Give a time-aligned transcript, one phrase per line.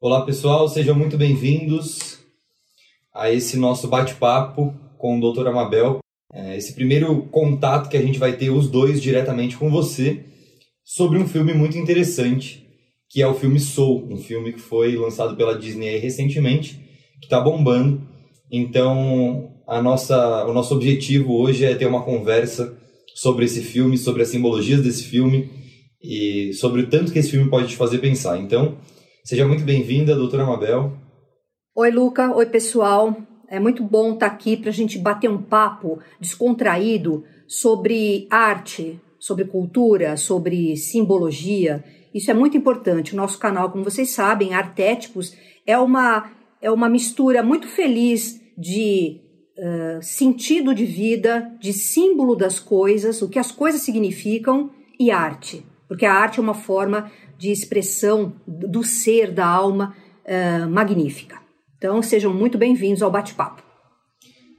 [0.00, 2.18] Olá pessoal, sejam muito bem-vindos
[3.12, 5.48] a esse nosso bate-papo com o Dr.
[5.48, 5.98] Amabel.
[6.32, 10.24] É, esse primeiro contato que a gente vai ter os dois diretamente com você
[10.84, 12.66] sobre um filme muito interessante,
[13.08, 16.74] que é o filme Soul, um filme que foi lançado pela Disney recentemente,
[17.20, 18.06] que está bombando.
[18.50, 22.76] Então, a nossa, o nosso objetivo hoje é ter uma conversa
[23.14, 25.50] sobre esse filme, sobre as simbologias desse filme
[26.02, 28.38] e sobre o tanto que esse filme pode te fazer pensar.
[28.38, 28.76] Então,
[29.26, 30.92] Seja muito bem-vinda, doutora Mabel.
[31.74, 32.32] Oi, Luca.
[32.32, 33.16] Oi, pessoal.
[33.48, 39.44] É muito bom estar aqui para a gente bater um papo descontraído sobre arte, sobre
[39.46, 41.82] cultura, sobre simbologia.
[42.14, 43.14] Isso é muito importante.
[43.14, 46.30] O nosso canal, como vocês sabem, Artétipos, é uma,
[46.62, 49.22] é uma mistura muito feliz de
[50.02, 55.64] sentido de vida, de símbolo das coisas, o que as coisas significam e arte.
[55.88, 61.36] Porque a arte é uma forma de expressão do ser, da alma uh, magnífica.
[61.76, 63.62] Então, sejam muito bem-vindos ao bate-papo.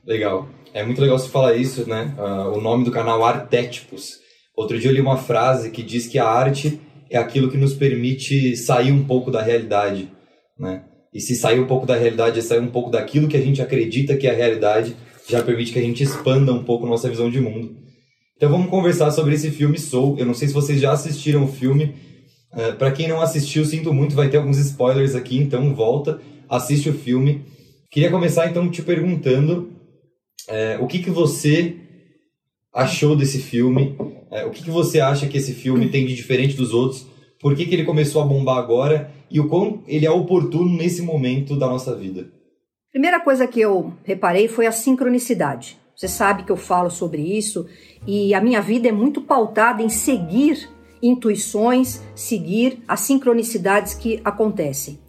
[0.06, 0.48] Legal.
[0.74, 2.16] É muito legal você falar isso, né?
[2.18, 4.20] Uh, o nome do canal Artétipos.
[4.56, 7.74] Outro dia eu li uma frase que diz que a arte é aquilo que nos
[7.74, 10.12] permite sair um pouco da realidade,
[10.58, 10.86] né?
[11.18, 13.60] E se sair um pouco da realidade é sair um pouco daquilo que a gente
[13.60, 14.96] acredita que é a realidade,
[15.28, 17.76] já permite que a gente expanda um pouco nossa visão de mundo.
[18.36, 20.16] Então vamos conversar sobre esse filme Soul.
[20.20, 21.96] Eu não sei se vocês já assistiram o filme,
[22.54, 26.22] Uh, é, para quem não assistiu, sinto muito, vai ter alguns spoilers aqui, então volta,
[26.48, 27.44] assiste o filme.
[27.92, 29.70] Queria começar então te perguntando
[30.48, 31.76] uh, o que, que você
[32.74, 36.56] achou desse filme, uh, o que, que você acha que esse filme tem de diferente
[36.56, 37.06] dos outros,
[37.40, 41.02] por que, que ele começou a bombar agora e o quão ele é oportuno nesse
[41.02, 42.30] momento da nossa vida.
[42.92, 45.78] Primeira coisa que eu reparei foi a sincronicidade.
[45.96, 47.68] Você sabe que eu falo sobre isso
[48.06, 50.70] e a minha vida é muito pautada em seguir
[51.02, 55.00] intuições, seguir as sincronicidades que acontecem.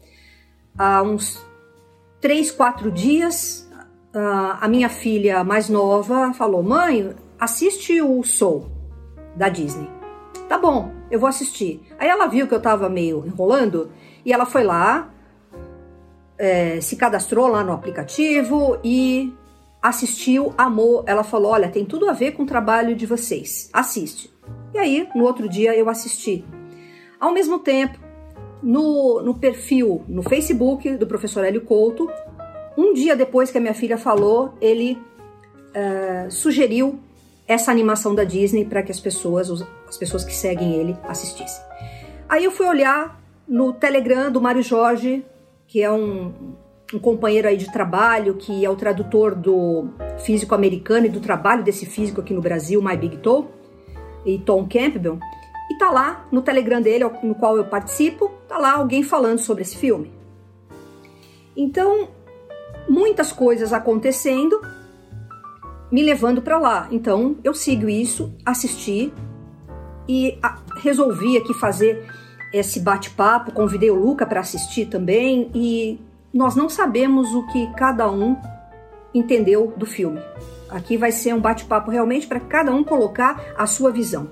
[0.77, 1.45] Há uns
[2.21, 3.69] três, quatro dias,
[4.13, 8.69] a minha filha mais nova falou: Mãe, assiste o Soul
[9.37, 9.89] da Disney.
[10.49, 11.83] Tá bom, eu vou assistir.
[11.99, 13.91] Aí ela viu que eu tava meio enrolando
[14.29, 15.09] e ela foi lá,
[16.37, 19.33] é, se cadastrou lá no aplicativo e
[19.81, 21.03] assistiu, amou.
[21.07, 23.71] Ela falou: Olha, tem tudo a ver com o trabalho de vocês.
[23.73, 24.31] Assiste.
[24.75, 26.45] E aí, no outro dia, eu assisti.
[27.19, 27.99] Ao mesmo tempo,
[28.63, 32.07] no, no perfil no Facebook do professor Hélio Couto,
[32.77, 34.99] um dia depois que a minha filha falou, ele
[35.71, 37.01] uh, sugeriu
[37.47, 39.51] essa animação da Disney para que as pessoas,
[39.89, 41.63] as pessoas que seguem ele, assistissem.
[42.29, 45.25] Aí eu fui olhar no Telegram do Mário Jorge,
[45.67, 46.55] que é um,
[46.93, 49.89] um companheiro aí de trabalho, que é o tradutor do
[50.19, 53.47] físico americano e do trabalho desse físico aqui no Brasil, My Big Toe
[54.27, 55.19] e Tom Campbell,
[55.71, 59.63] e tá lá no Telegram dele, no qual eu participo, tá lá alguém falando sobre
[59.63, 60.13] esse filme.
[61.57, 62.09] Então,
[62.89, 64.61] muitas coisas acontecendo
[65.91, 66.89] me levando para lá.
[66.91, 69.13] Então, eu sigo isso, assisti
[70.09, 70.39] e
[70.77, 72.07] resolvi aqui fazer
[72.53, 76.01] esse bate-papo, convidei o Luca para assistir também e
[76.33, 78.37] nós não sabemos o que cada um
[79.15, 80.21] entendeu do filme.
[80.71, 84.31] Aqui vai ser um bate-papo realmente para cada um colocar a sua visão.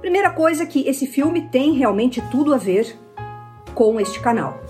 [0.00, 2.96] Primeira coisa que esse filme tem realmente tudo a ver
[3.74, 4.60] com este canal,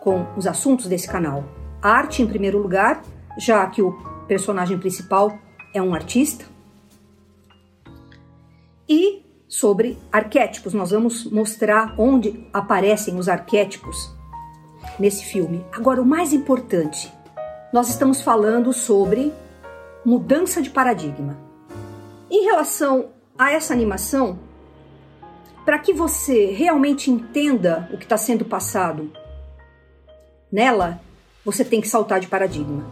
[0.00, 1.44] com os assuntos desse canal.
[1.82, 3.02] Arte em primeiro lugar,
[3.38, 3.92] já que o
[4.26, 5.38] personagem principal
[5.74, 6.44] é um artista.
[8.88, 14.12] E sobre arquétipos, nós vamos mostrar onde aparecem os arquétipos
[14.98, 15.64] nesse filme.
[15.72, 17.10] Agora, o mais importante,
[17.72, 19.32] nós estamos falando sobre
[20.04, 21.38] mudança de paradigma.
[22.30, 23.06] Em relação
[23.38, 24.38] a essa animação,
[25.64, 29.10] para que você realmente entenda o que está sendo passado
[30.52, 31.00] nela,
[31.44, 32.90] você tem que saltar de paradigma.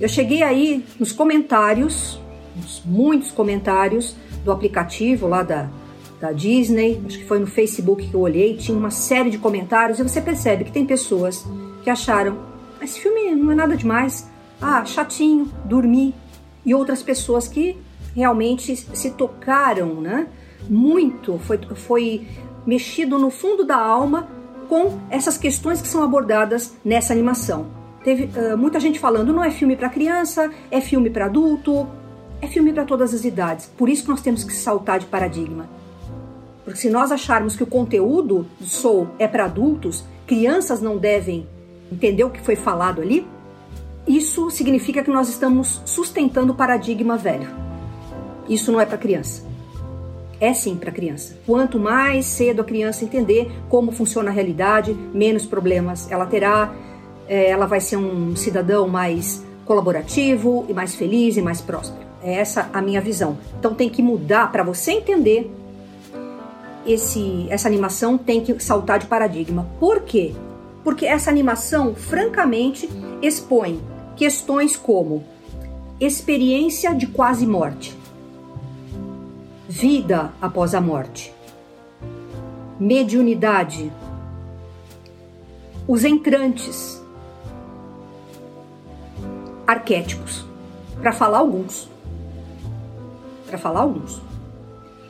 [0.00, 2.20] Eu cheguei aí nos comentários,
[2.56, 5.68] nos muitos comentários do aplicativo lá da,
[6.20, 9.98] da Disney, acho que foi no Facebook que eu olhei, tinha uma série de comentários
[9.98, 11.46] e você percebe que tem pessoas
[11.82, 12.50] que acharam
[12.82, 14.28] esse filme não é nada demais.
[14.60, 16.14] Ah, chatinho, dormi.
[16.64, 17.76] E outras pessoas que
[18.14, 20.26] realmente se tocaram, né?
[20.68, 22.26] Muito, foi, foi
[22.66, 24.28] mexido no fundo da alma
[24.68, 27.66] com essas questões que são abordadas nessa animação.
[28.04, 31.86] Teve uh, muita gente falando, não é filme para criança, é filme para adulto,
[32.40, 33.70] é filme para todas as idades.
[33.76, 35.68] Por isso que nós temos que saltar de paradigma.
[36.64, 41.46] Porque se nós acharmos que o conteúdo do Soul é para adultos, crianças não devem
[41.90, 43.26] entendeu o que foi falado ali?
[44.06, 47.48] isso significa que nós estamos sustentando o paradigma velho.
[48.48, 49.46] Isso não é para criança.
[50.40, 51.38] É sim para criança.
[51.46, 56.72] Quanto mais cedo a criança entender como funciona a realidade, menos problemas ela terá.
[57.28, 62.09] É, ela vai ser um cidadão mais colaborativo e mais feliz e mais próspero.
[62.22, 63.38] É essa a minha visão.
[63.58, 65.50] Então tem que mudar para você entender
[66.86, 69.66] esse, essa animação tem que saltar de paradigma.
[69.78, 70.34] Por quê?
[70.82, 72.88] Porque essa animação, francamente,
[73.20, 73.80] expõe
[74.16, 75.24] questões como
[75.98, 77.96] experiência de quase morte,
[79.68, 81.32] vida após a morte,
[82.78, 83.92] mediunidade,
[85.86, 87.02] os entrantes,
[89.66, 90.46] arquétipos,
[91.00, 91.89] para falar alguns.
[93.50, 94.22] Para falar alguns.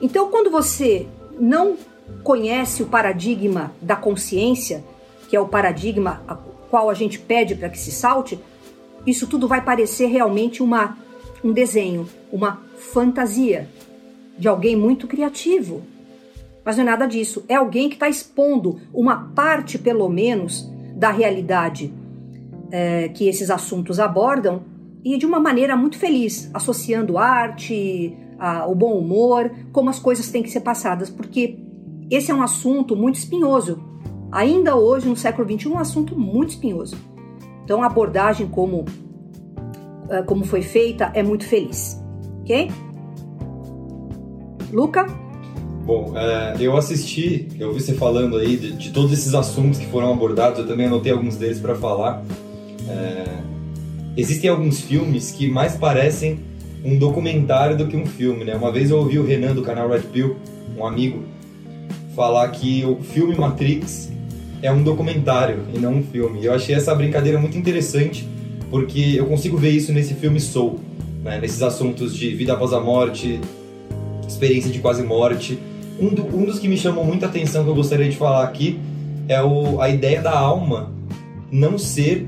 [0.00, 1.06] Então, quando você
[1.38, 1.76] não
[2.24, 4.82] conhece o paradigma da consciência,
[5.28, 6.34] que é o paradigma a
[6.70, 8.40] qual a gente pede para que se salte,
[9.06, 10.96] isso tudo vai parecer realmente uma,
[11.44, 13.68] um desenho, uma fantasia
[14.38, 15.82] de alguém muito criativo.
[16.64, 17.44] Mas não é nada disso.
[17.46, 20.66] É alguém que está expondo uma parte, pelo menos,
[20.96, 21.92] da realidade
[22.70, 24.62] é, que esses assuntos abordam
[25.04, 28.16] e de uma maneira muito feliz, associando arte,
[28.68, 31.58] o bom humor, como as coisas têm que ser passadas, porque
[32.10, 33.78] esse é um assunto muito espinhoso.
[34.32, 36.96] Ainda hoje, no século XXI, é um assunto muito espinhoso.
[37.64, 38.84] Então, a abordagem como,
[40.08, 42.00] é, como foi feita é muito feliz.
[42.40, 42.70] Ok?
[44.72, 45.06] Luca?
[45.84, 49.86] Bom, é, eu assisti, eu vi você falando aí de, de, todos esses assuntos que
[49.86, 52.22] foram abordados, eu também anotei alguns deles para falar.
[52.88, 53.24] É,
[54.16, 56.49] existem alguns filmes que mais parecem
[56.84, 58.54] um documentário do que um filme, né?
[58.54, 60.36] Uma vez eu ouvi o Renan do canal Red Pill,
[60.76, 61.22] um amigo,
[62.14, 64.10] falar que o filme Matrix
[64.62, 66.40] é um documentário e não um filme.
[66.40, 68.26] E eu achei essa brincadeira muito interessante,
[68.70, 70.80] porque eu consigo ver isso nesse filme Soul,
[71.22, 71.38] né?
[71.38, 73.40] nesses assuntos de vida após a morte,
[74.26, 75.58] experiência de quase morte.
[75.98, 78.78] Um, do, um dos que me chamou muita atenção que eu gostaria de falar aqui
[79.28, 80.92] é o, a ideia da alma
[81.50, 82.26] não ser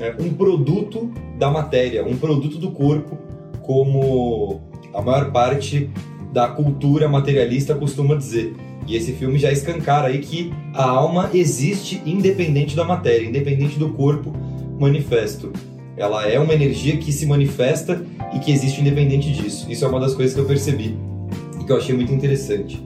[0.00, 3.18] é, um produto da matéria, um produto do corpo,
[3.68, 4.62] como
[4.94, 5.90] a maior parte
[6.32, 8.56] da cultura materialista costuma dizer.
[8.86, 13.90] E esse filme já escancara aí que a alma existe independente da matéria, independente do
[13.90, 14.32] corpo
[14.80, 15.52] manifesto.
[15.98, 18.02] Ela é uma energia que se manifesta
[18.34, 19.70] e que existe independente disso.
[19.70, 20.96] Isso é uma das coisas que eu percebi
[21.60, 22.82] e que eu achei muito interessante.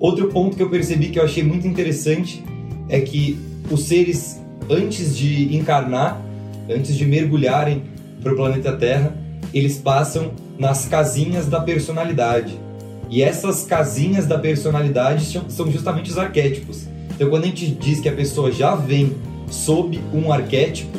[0.00, 2.42] Outro ponto que eu percebi que eu achei muito interessante
[2.88, 3.38] é que
[3.70, 6.20] os seres, antes de encarnar,
[6.68, 7.84] antes de mergulharem
[8.20, 9.25] para o planeta Terra,
[9.58, 12.58] eles passam nas casinhas da personalidade.
[13.08, 16.86] E essas casinhas da personalidade são justamente os arquétipos.
[17.14, 19.14] Então, quando a gente diz que a pessoa já vem
[19.48, 20.98] sob um arquétipo,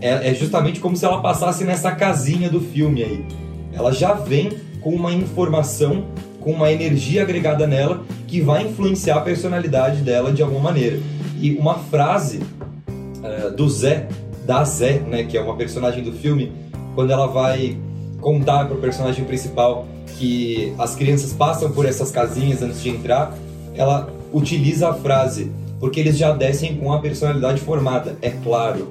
[0.00, 3.24] é, é justamente como se ela passasse nessa casinha do filme aí.
[3.72, 4.50] Ela já vem
[4.80, 6.06] com uma informação,
[6.40, 10.98] com uma energia agregada nela que vai influenciar a personalidade dela de alguma maneira.
[11.38, 12.40] E uma frase
[12.88, 14.08] uh, do Zé,
[14.46, 16.52] da Zé, né, que é uma personagem do filme,
[16.94, 17.76] quando ela vai
[18.20, 19.86] contar para o personagem principal
[20.18, 23.36] que as crianças passam por essas casinhas antes de entrar,
[23.74, 25.50] ela utiliza a frase
[25.80, 28.88] porque eles já descem com a personalidade formada, é claro.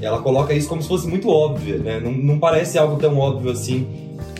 [0.00, 2.00] Ela coloca isso como se fosse muito óbvio, né?
[2.00, 3.86] Não, não parece algo tão óbvio assim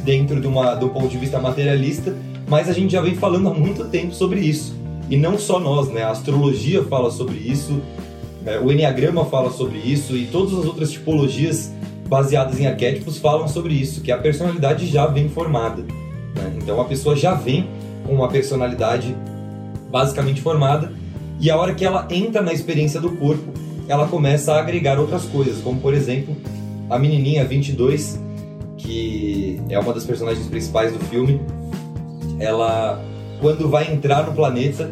[0.02, 2.12] dentro de uma, do ponto de vista materialista,
[2.48, 4.74] mas a gente já vem falando há muito tempo sobre isso.
[5.08, 6.02] E não só nós, né?
[6.02, 7.80] A astrologia fala sobre isso,
[8.42, 8.58] né?
[8.58, 11.70] o enneagrama fala sobre isso e todas as outras tipologias
[12.06, 15.82] baseadas em arquétipos falam sobre isso, que a personalidade já vem formada.
[15.82, 16.56] Né?
[16.56, 17.68] Então a pessoa já vem
[18.04, 19.14] com uma personalidade
[19.90, 20.92] basicamente formada
[21.40, 23.52] e a hora que ela entra na experiência do corpo,
[23.88, 26.36] ela começa a agregar outras coisas, como por exemplo
[26.88, 28.20] a menininha 22,
[28.76, 31.40] que é uma das personagens principais do filme,
[32.38, 33.02] ela
[33.40, 34.90] quando vai entrar no planeta,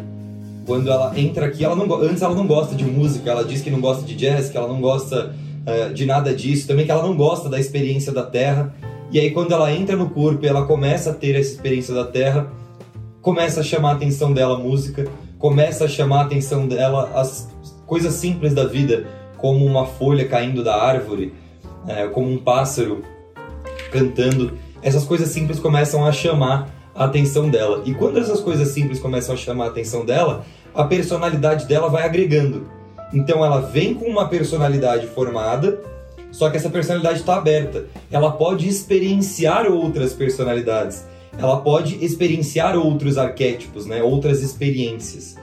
[0.65, 3.69] quando ela entra aqui, ela não, antes ela não gosta de música, ela diz que
[3.69, 5.33] não gosta de jazz, que ela não gosta
[5.65, 8.73] uh, de nada disso, também que ela não gosta da experiência da Terra.
[9.11, 12.51] E aí quando ela entra no corpo ela começa a ter essa experiência da Terra,
[13.21, 15.07] começa a chamar a atenção dela a música,
[15.37, 17.49] começa a chamar a atenção dela as
[17.85, 19.07] coisas simples da vida,
[19.37, 21.33] como uma folha caindo da árvore,
[21.87, 23.03] é, como um pássaro
[23.91, 24.53] cantando.
[24.81, 27.81] Essas coisas simples começam a chamar a atenção dela.
[27.85, 32.03] E quando essas coisas simples começam a chamar a atenção dela, a personalidade dela vai
[32.03, 32.67] agregando.
[33.15, 35.79] Então ela vem com uma personalidade formada,
[36.31, 37.85] só que essa personalidade está aberta.
[38.11, 41.05] Ela pode experienciar outras personalidades.
[41.37, 44.03] Ela pode experienciar outros arquétipos, né?
[44.03, 45.37] outras experiências.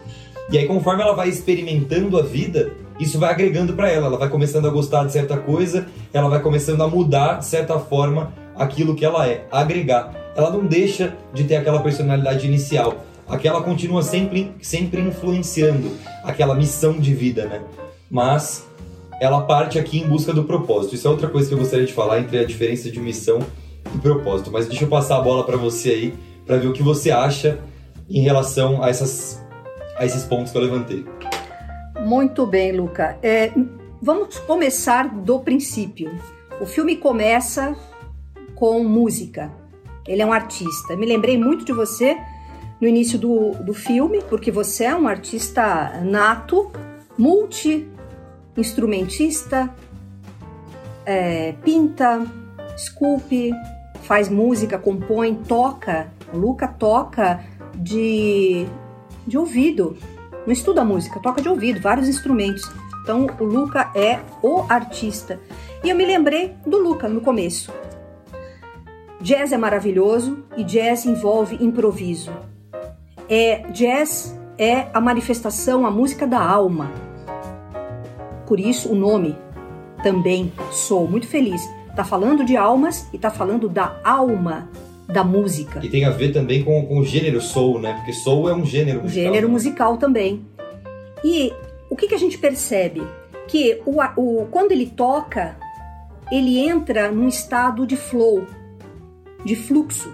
[0.50, 4.28] E aí, conforme ela vai experimentando a vida, isso vai agregando para ela, ela vai
[4.28, 8.94] começando a gostar de certa coisa, ela vai começando a mudar de certa forma aquilo
[8.94, 10.12] que ela é, agregar.
[10.36, 13.02] Ela não deixa de ter aquela personalidade inicial,
[13.32, 15.90] aquela continua sempre, sempre influenciando
[16.22, 17.62] aquela missão de vida, né?
[18.10, 18.68] Mas
[19.18, 20.94] ela parte aqui em busca do propósito.
[20.94, 23.38] Isso é outra coisa que eu gostaria de falar entre a diferença de missão
[23.94, 24.50] e propósito.
[24.52, 26.14] Mas deixa eu passar a bola para você aí,
[26.46, 27.58] para ver o que você acha
[28.08, 29.42] em relação a, essas,
[29.96, 31.06] a esses pontos que eu levantei.
[32.04, 33.16] Muito bem, Luca.
[33.22, 33.50] É,
[34.02, 36.10] vamos começar do princípio.
[36.60, 37.74] O filme começa
[38.54, 39.50] com música.
[40.06, 40.94] Ele é um artista.
[40.96, 42.18] Me lembrei muito de você
[42.82, 46.72] no início do, do filme, porque você é um artista nato,
[47.16, 49.72] multi-instrumentista,
[51.06, 52.26] é, pinta,
[52.74, 53.52] esculpe,
[54.02, 56.12] faz música, compõe, toca.
[56.34, 58.66] O Luca toca de,
[59.24, 59.96] de ouvido.
[60.44, 62.68] Não estuda música, toca de ouvido, vários instrumentos.
[63.04, 65.38] Então o Luca é o artista.
[65.84, 67.72] E eu me lembrei do Luca no começo.
[69.20, 72.32] Jazz é maravilhoso e jazz envolve improviso.
[73.34, 76.92] É jazz é a manifestação, a música da alma.
[78.46, 79.34] Por isso o nome
[80.02, 81.66] também sou muito feliz.
[81.96, 84.68] Tá falando de almas e tá falando da alma
[85.08, 85.80] da música.
[85.82, 87.94] E tem a ver também com, com o gênero soul, né?
[87.94, 89.24] Porque soul é um gênero musical.
[89.24, 90.44] Gênero musical também.
[91.24, 91.54] E
[91.88, 93.02] o que, que a gente percebe?
[93.48, 95.56] Que o, o, quando ele toca,
[96.30, 98.44] ele entra num estado de flow,
[99.42, 100.12] de fluxo.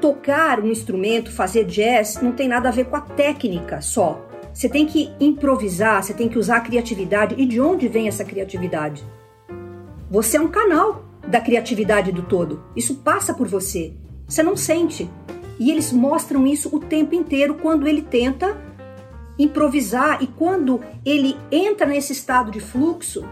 [0.00, 4.26] Tocar um instrumento, fazer jazz, não tem nada a ver com a técnica só.
[4.52, 7.34] Você tem que improvisar, você tem que usar a criatividade.
[7.38, 9.04] E de onde vem essa criatividade?
[10.10, 12.62] Você é um canal da criatividade do todo.
[12.76, 13.92] Isso passa por você.
[14.28, 15.10] Você não sente.
[15.58, 18.56] E eles mostram isso o tempo inteiro quando ele tenta
[19.38, 23.24] improvisar e quando ele entra nesse estado de fluxo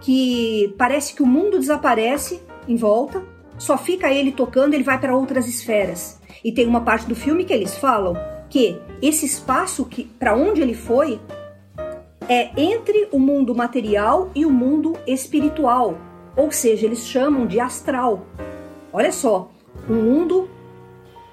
[0.00, 3.22] que parece que o mundo desaparece em volta,
[3.58, 6.20] só fica ele tocando, ele vai para outras esferas.
[6.44, 8.16] E tem uma parte do filme que eles falam
[8.48, 11.20] que esse espaço que para onde ele foi
[12.28, 15.96] é entre o mundo material e o mundo espiritual,
[16.36, 18.26] ou seja, eles chamam de astral.
[18.92, 19.50] Olha só,
[19.88, 20.48] um mundo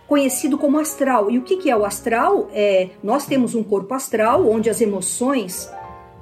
[0.08, 1.32] conhecido como astral.
[1.32, 2.48] E o que, que é o astral?
[2.54, 5.72] É, nós temos um corpo astral onde as emoções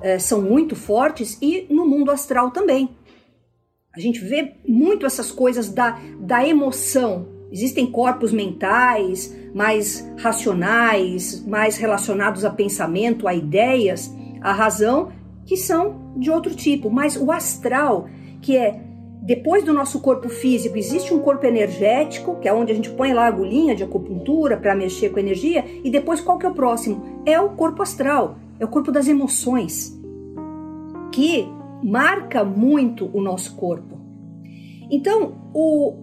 [0.02, 2.90] é, são muito fortes e no mundo astral também.
[3.94, 7.28] A gente vê muito essas coisas da, da emoção.
[7.52, 15.12] Existem corpos mentais, mais racionais, mais relacionados a pensamento, a ideias, a razão,
[15.46, 16.90] que são de outro tipo.
[16.90, 18.08] Mas o astral
[18.42, 18.82] que é
[19.24, 23.14] depois do nosso corpo físico, existe um corpo energético, que é onde a gente põe
[23.14, 26.56] lá a agulhinha de acupuntura para mexer com energia, e depois qual que é o
[26.56, 27.22] próximo?
[27.24, 29.96] É o corpo astral, é o corpo das emoções,
[31.12, 31.48] que
[31.84, 34.00] marca muito o nosso corpo.
[34.90, 35.96] Então, o,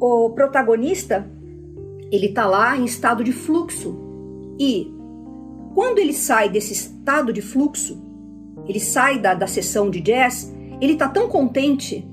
[0.00, 1.28] o protagonista,
[2.10, 3.96] ele tá lá em estado de fluxo,
[4.58, 4.92] e
[5.74, 8.02] quando ele sai desse estado de fluxo,
[8.66, 12.06] ele sai da, da sessão de jazz, ele está tão contente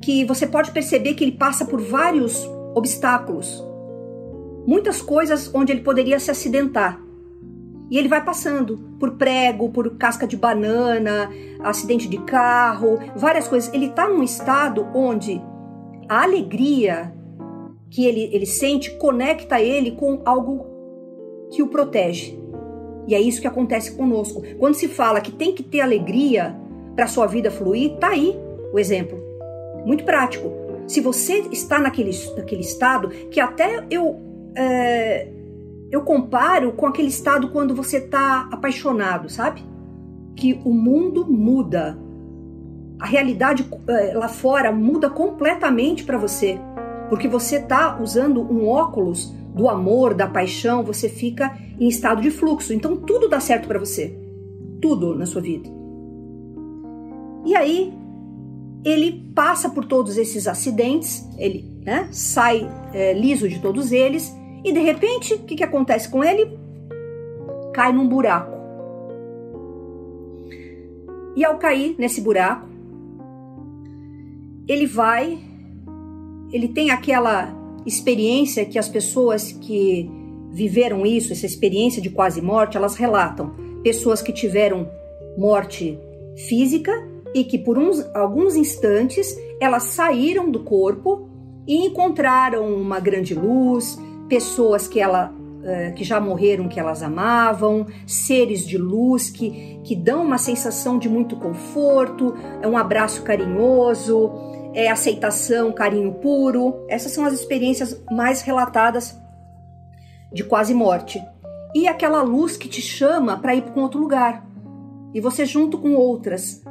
[0.00, 3.64] que você pode perceber que ele passa por vários obstáculos,
[4.66, 7.03] muitas coisas onde ele poderia se acidentar.
[7.90, 13.72] E ele vai passando por prego, por casca de banana, acidente de carro, várias coisas.
[13.74, 15.40] Ele está num estado onde
[16.08, 17.14] a alegria
[17.90, 20.66] que ele, ele sente conecta ele com algo
[21.52, 22.38] que o protege.
[23.06, 24.42] E é isso que acontece conosco.
[24.58, 26.56] Quando se fala que tem que ter alegria,
[26.94, 28.38] para sua vida fluir, tá aí
[28.72, 29.18] o exemplo.
[29.84, 30.52] Muito prático.
[30.86, 34.16] Se você está naquele, naquele estado, que até eu,
[34.56, 35.28] é,
[35.94, 39.62] eu comparo com aquele estado quando você está apaixonado, sabe?
[40.34, 41.96] Que o mundo muda.
[42.98, 46.58] A realidade é, lá fora muda completamente para você.
[47.08, 52.30] Porque você está usando um óculos do amor, da paixão, você fica em estado de
[52.32, 52.72] fluxo.
[52.72, 54.18] Então tudo dá certo para você.
[54.82, 55.70] Tudo na sua vida.
[57.46, 57.94] E aí
[58.84, 64.72] ele passa por todos esses acidentes, ele né, sai é, liso de todos eles, e
[64.72, 66.58] de repente, o que, que acontece com ele?
[67.74, 68.54] Cai num buraco.
[71.36, 72.66] E ao cair nesse buraco,
[74.66, 75.38] ele vai,
[76.50, 77.54] ele tem aquela
[77.84, 80.10] experiência que as pessoas que
[80.50, 83.54] viveram isso, essa experiência de quase morte, elas relatam.
[83.82, 84.88] Pessoas que tiveram
[85.36, 85.98] morte
[86.48, 86.92] física
[87.34, 91.28] e que por uns, alguns instantes elas saíram do corpo
[91.66, 97.86] e encontraram uma grande luz, pessoas que ela uh, que já morreram que elas amavam,
[98.06, 104.30] seres de luz que, que dão uma sensação de muito conforto, é um abraço carinhoso,
[104.74, 106.84] é aceitação, carinho puro.
[106.88, 109.18] Essas são as experiências mais relatadas
[110.32, 111.22] de quase morte.
[111.74, 114.46] E aquela luz que te chama para ir para um outro lugar.
[115.14, 116.62] E você junto com outras,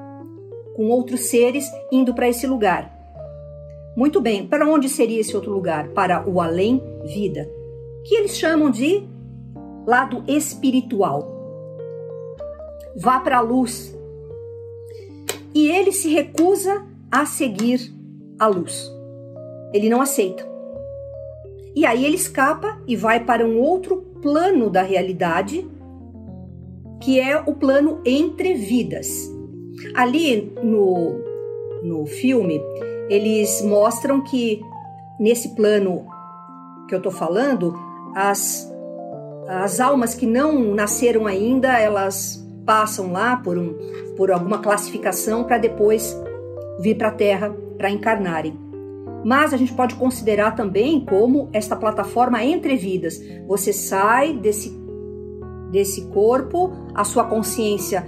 [0.75, 2.92] com outros seres indo para esse lugar.
[3.95, 5.89] Muito bem, para onde seria esse outro lugar?
[5.89, 7.50] Para o além-vida,
[8.03, 9.03] que eles chamam de
[9.85, 11.31] lado espiritual.
[12.95, 13.95] Vá para a luz.
[15.53, 17.93] E ele se recusa a seguir
[18.39, 18.91] a luz.
[19.71, 20.43] Ele não aceita.
[21.75, 25.67] E aí ele escapa e vai para um outro plano da realidade,
[27.01, 29.31] que é o plano entre vidas.
[29.95, 31.19] Ali no,
[31.83, 32.62] no filme,
[33.10, 34.62] eles mostram que
[35.19, 36.05] nesse plano
[36.88, 37.74] que eu estou falando,
[38.15, 38.72] as,
[39.48, 43.75] as almas que não nasceram ainda, elas passam lá por, um,
[44.15, 46.17] por alguma classificação para depois
[46.79, 48.57] vir para a Terra para encarnarem.
[49.24, 53.22] Mas a gente pode considerar também como esta plataforma entre vidas.
[53.48, 54.77] Você sai desse,
[55.72, 58.05] desse corpo, a sua consciência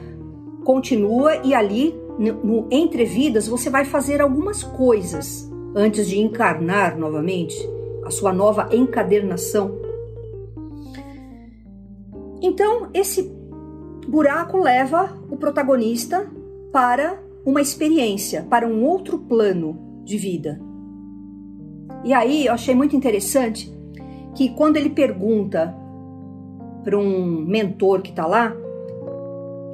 [0.64, 7.58] continua e ali no entre vidas você vai fazer algumas coisas antes de encarnar novamente,
[8.06, 9.78] a sua nova encadernação.
[12.42, 13.24] Então, esse
[14.08, 16.30] buraco leva o protagonista
[16.72, 20.62] para uma experiência, para um outro plano de vida.
[22.04, 23.74] E aí eu achei muito interessante
[24.36, 25.76] que quando ele pergunta
[26.84, 28.56] para um mentor que está lá,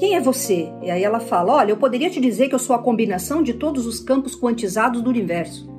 [0.02, 0.74] quem é você?
[0.82, 3.54] E aí ela fala: Olha, eu poderia te dizer que eu sou a combinação de
[3.54, 5.70] todos os campos quantizados do universo.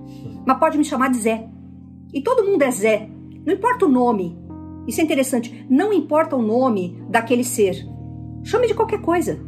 [0.46, 1.48] Mas pode me chamar de Zé.
[2.14, 3.08] E todo mundo é Zé.
[3.44, 4.38] Não importa o nome.
[4.86, 5.66] Isso é interessante.
[5.68, 7.84] Não importa o nome daquele ser.
[8.44, 9.40] Chame de qualquer coisa.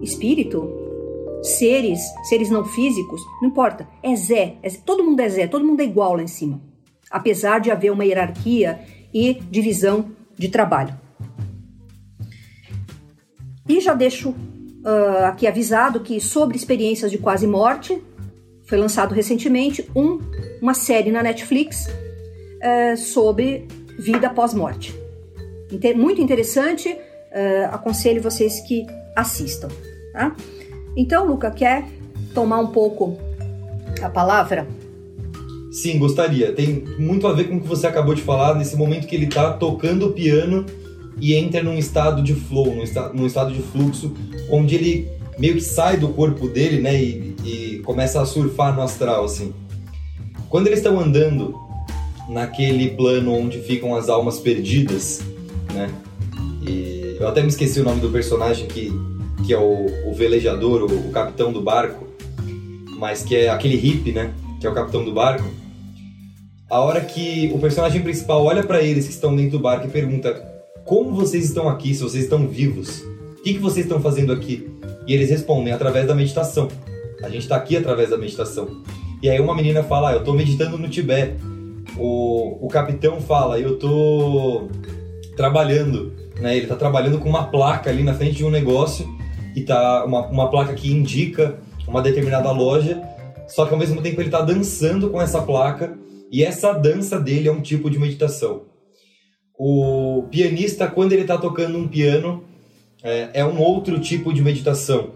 [0.00, 0.62] Espírito,
[1.42, 3.88] seres, seres não físicos, não importa.
[4.00, 4.58] É Zé.
[4.62, 4.78] É Zé.
[4.86, 5.48] Todo mundo é Zé.
[5.48, 6.62] Todo mundo é igual lá em cima.
[7.10, 8.78] Apesar de haver uma hierarquia
[9.12, 10.96] e divisão de trabalho.
[13.70, 18.02] E já deixo uh, aqui avisado que sobre experiências de quase morte
[18.64, 20.18] foi lançado recentemente um,
[20.60, 24.92] uma série na Netflix uh, sobre vida pós-morte.
[25.94, 29.68] Muito interessante, uh, aconselho vocês que assistam.
[30.14, 30.34] Tá?
[30.96, 31.84] Então, Luca, quer
[32.34, 33.16] tomar um pouco
[34.02, 34.66] a palavra?
[35.70, 36.52] Sim, gostaria.
[36.52, 39.26] Tem muito a ver com o que você acabou de falar, nesse momento que ele
[39.26, 40.66] está tocando o piano
[41.18, 44.12] e entra num estado de flow, num, esta, num estado de fluxo,
[44.50, 48.82] onde ele meio que sai do corpo dele, né, e, e começa a surfar no
[48.82, 49.54] astral, assim.
[50.48, 51.54] Quando eles estão andando
[52.28, 55.22] naquele plano onde ficam as almas perdidas,
[55.72, 55.90] né,
[56.66, 58.92] e eu até me esqueci o nome do personagem que,
[59.46, 62.06] que é o, o velejador, o, o capitão do barco,
[62.98, 65.48] mas que é aquele hippie, né, que é o capitão do barco.
[66.68, 69.90] A hora que o personagem principal olha para eles que estão dentro do barco e
[69.90, 70.49] pergunta
[70.84, 73.02] como vocês estão aqui, se vocês estão vivos?
[73.38, 74.68] O que, que vocês estão fazendo aqui?
[75.06, 76.68] E eles respondem através da meditação.
[77.22, 78.82] A gente está aqui através da meditação.
[79.22, 81.36] E aí uma menina fala, ah, eu estou meditando no Tibete.
[81.96, 84.70] O, o capitão fala, eu estou
[85.36, 86.12] trabalhando.
[86.40, 86.56] Né?
[86.56, 89.06] Ele está trabalhando com uma placa ali na frente de um negócio
[89.54, 93.02] e tá uma, uma placa que indica uma determinada loja,
[93.48, 95.98] só que ao mesmo tempo ele está dançando com essa placa
[96.30, 98.69] e essa dança dele é um tipo de meditação
[99.62, 102.42] o pianista, quando ele está tocando um piano,
[103.02, 105.10] é, é, um outro tipo de meditação.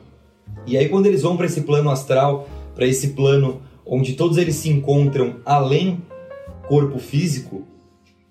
[0.66, 4.56] E aí, quando eles vão para esse plano astral, para esse plano onde todos eles
[4.56, 6.02] se encontram além
[6.68, 7.66] corpo físico,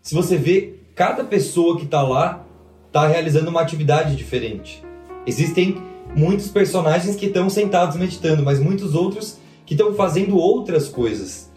[0.04, 2.46] se você vê, cada pessoa que está lá
[2.86, 4.84] está realizando uma atividade diferente.
[5.26, 5.82] Existem
[6.16, 11.50] muitos personagens que estão sentados meditando, mas muitos outros que estão fazendo outras coisas.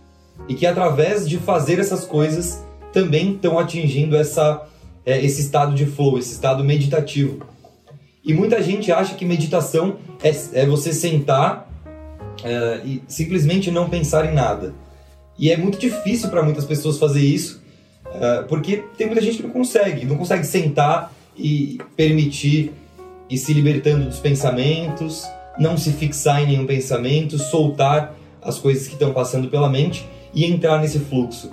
[0.48, 2.64] E que através de fazer essas coisas
[2.96, 4.66] também estão atingindo essa,
[5.04, 7.46] é, esse estado de flow, esse estado meditativo.
[8.24, 10.30] E muita gente acha que meditação é,
[10.62, 11.70] é você sentar
[12.42, 14.72] é, e simplesmente não pensar em nada.
[15.38, 17.62] E é muito difícil para muitas pessoas fazer isso,
[18.14, 22.72] é, porque tem muita gente que não consegue, não consegue sentar e permitir
[23.28, 25.26] ir se libertando dos pensamentos,
[25.58, 30.46] não se fixar em nenhum pensamento, soltar as coisas que estão passando pela mente e
[30.46, 31.50] entrar nesse fluxo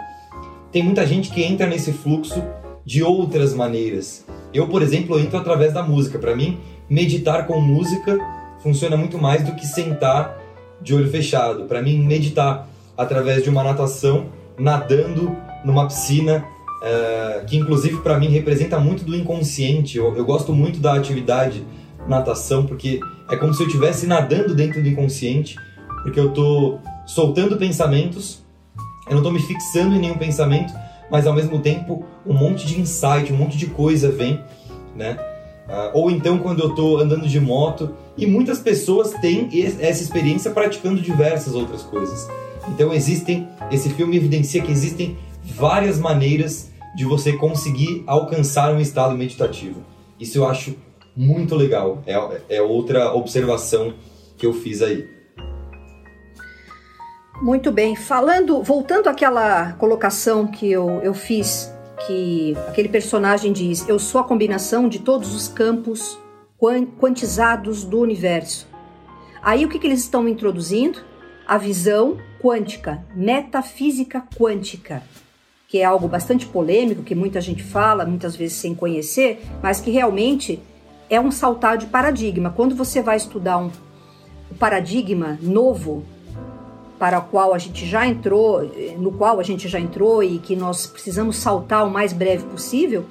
[0.74, 2.44] tem muita gente que entra nesse fluxo
[2.84, 4.26] de outras maneiras.
[4.52, 6.18] Eu, por exemplo, entro através da música.
[6.18, 6.60] Para mim,
[6.90, 8.18] meditar com música
[8.62, 10.38] funciona muito mais do que sentar
[10.82, 11.66] de olho fechado.
[11.66, 14.26] Para mim, meditar através de uma natação,
[14.58, 16.44] nadando numa piscina
[16.84, 19.98] é, que inclusive para mim representa muito do inconsciente.
[19.98, 21.64] Eu, eu gosto muito da atividade
[22.08, 25.56] natação porque é como se eu estivesse nadando dentro do inconsciente,
[26.04, 28.43] porque eu tô soltando pensamentos,
[29.10, 30.74] eu não tô me fixando em nenhum pensamento,
[31.10, 34.40] mas ao mesmo tempo um monte de insight, um monte de coisa vem,
[34.96, 35.18] né?
[35.68, 40.52] Uh, ou então quando eu estou andando de moto e muitas pessoas têm essa experiência
[40.52, 42.28] praticando diversas outras coisas.
[42.68, 49.16] Então existem, esse filme evidencia que existem várias maneiras de você conseguir alcançar um estado
[49.16, 49.82] meditativo.
[50.20, 50.76] Isso eu acho
[51.16, 52.04] muito legal.
[52.06, 53.94] É, é outra observação
[54.38, 55.08] que eu fiz aí.
[57.42, 57.96] Muito bem.
[57.96, 61.74] Falando, voltando àquela colocação que eu, eu fiz,
[62.06, 66.18] que aquele personagem diz: Eu sou a combinação de todos os campos
[67.00, 68.68] quantizados do universo.
[69.42, 71.00] Aí o que, que eles estão introduzindo?
[71.46, 75.04] A visão quântica, metafísica quântica,
[75.68, 79.92] que é algo bastante polêmico, que muita gente fala, muitas vezes sem conhecer, mas que
[79.92, 80.62] realmente
[81.10, 82.50] é um saltar de paradigma.
[82.50, 83.70] Quando você vai estudar um,
[84.58, 86.06] paradigma novo,
[87.00, 88.62] para o qual a gente já entrou,
[88.98, 93.06] no qual a gente já entrou e que nós precisamos saltar o mais breve possível,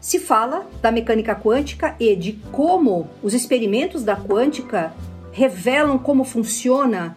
[0.00, 4.92] se fala da mecânica quântica e de como os experimentos da quântica
[5.30, 7.16] revelam como funciona,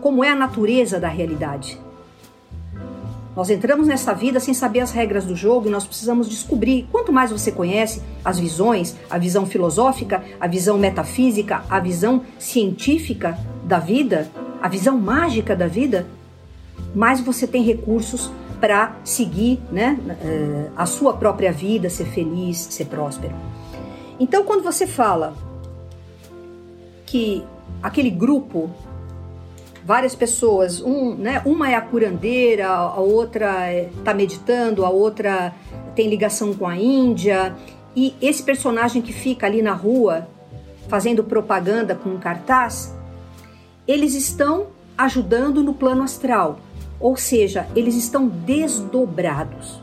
[0.00, 1.80] como é a natureza da realidade.
[3.36, 6.88] Nós entramos nessa vida sem saber as regras do jogo e nós precisamos descobrir.
[6.90, 13.38] Quanto mais você conhece as visões, a visão filosófica, a visão metafísica, a visão científica
[13.62, 16.06] da vida, a visão mágica da vida,
[16.94, 22.86] mais você tem recursos para seguir né, eh, a sua própria vida, ser feliz, ser
[22.86, 23.34] próspero.
[24.18, 25.34] Então, quando você fala
[27.04, 27.44] que
[27.82, 28.70] aquele grupo,
[29.84, 35.54] várias pessoas, um, né, uma é a curandeira, a outra está meditando, a outra
[35.94, 37.54] tem ligação com a Índia,
[37.94, 40.28] e esse personagem que fica ali na rua
[40.88, 42.95] fazendo propaganda com um cartaz,
[43.86, 46.58] eles estão ajudando no plano astral,
[46.98, 49.80] ou seja, eles estão desdobrados,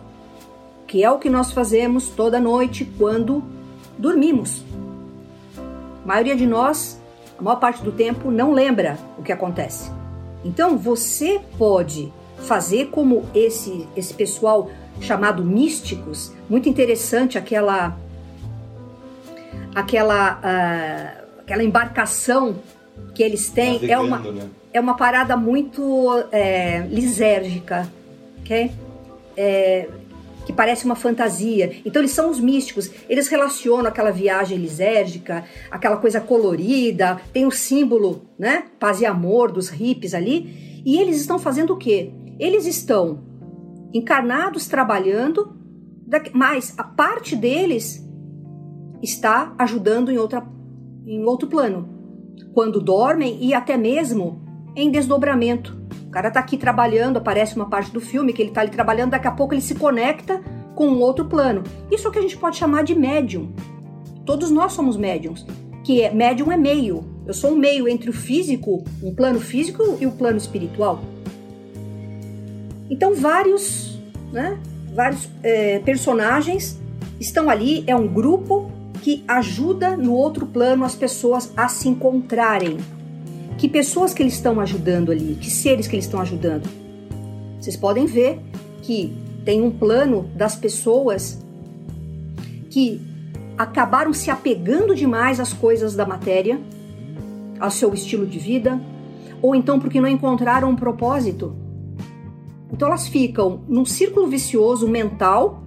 [0.87, 3.43] que é o que nós fazemos toda noite quando
[3.97, 4.63] dormimos.
[6.03, 6.99] A maioria de nós,
[7.37, 9.91] a maior parte do tempo, não lembra o que acontece.
[10.43, 17.97] Então você pode fazer como esse esse pessoal chamado místicos, muito interessante aquela
[19.73, 22.55] aquela uh, aquela embarcação
[23.13, 24.49] que eles têm é uma né?
[24.73, 27.91] é uma parada muito é, lisérgica,
[28.41, 28.71] ok?
[29.37, 29.87] É,
[30.45, 31.77] que parece uma fantasia.
[31.85, 37.51] Então eles são os místicos, eles relacionam aquela viagem lisérgica, aquela coisa colorida, tem o
[37.51, 42.11] símbolo, né, paz e amor dos hippies ali, e eles estão fazendo o quê?
[42.39, 43.23] Eles estão
[43.93, 45.55] encarnados trabalhando,
[46.33, 48.03] mas a parte deles
[49.01, 50.43] está ajudando em outra
[51.05, 51.92] em outro plano
[52.53, 54.41] quando dormem e até mesmo
[54.75, 55.77] em desdobramento.
[56.07, 59.11] O cara tá aqui trabalhando, aparece uma parte do filme que ele tá ali trabalhando,
[59.11, 60.41] daqui a pouco ele se conecta
[60.75, 61.63] com um outro plano.
[61.91, 63.51] Isso é o que a gente pode chamar de médium.
[64.25, 65.45] Todos nós somos médiums,
[65.83, 67.03] que é médium é meio.
[67.25, 71.01] Eu sou um meio entre o físico, um plano físico e o plano espiritual.
[72.89, 73.99] Então vários,
[74.31, 74.59] né,
[74.93, 76.79] vários é, personagens
[77.19, 77.83] estão ali.
[77.87, 78.71] É um grupo
[79.03, 82.77] que ajuda no outro plano as pessoas a se encontrarem.
[83.57, 86.69] Que pessoas que eles estão ajudando ali, que seres que eles estão ajudando.
[87.59, 88.39] Vocês podem ver
[88.81, 89.13] que
[89.43, 91.37] tem um plano das pessoas
[92.69, 93.01] que
[93.57, 96.57] acabaram se apegando demais às coisas da matéria,
[97.59, 98.81] ao seu estilo de vida,
[99.41, 101.53] ou então porque não encontraram um propósito.
[102.71, 105.62] Então elas ficam num círculo vicioso mental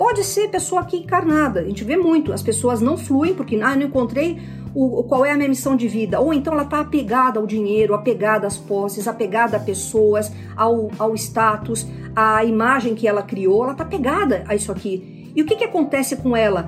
[0.00, 1.60] Pode ser pessoa aqui encarnada.
[1.60, 2.32] A gente vê muito.
[2.32, 4.40] As pessoas não fluem porque ah, não encontrei
[4.74, 6.18] o, qual é a minha missão de vida.
[6.18, 11.14] Ou então ela está apegada ao dinheiro, apegada às posses, apegada a pessoas, ao, ao
[11.14, 11.86] status,
[12.16, 13.62] à imagem que ela criou.
[13.62, 15.30] Ela está apegada a isso aqui.
[15.36, 16.64] E o que, que acontece com ela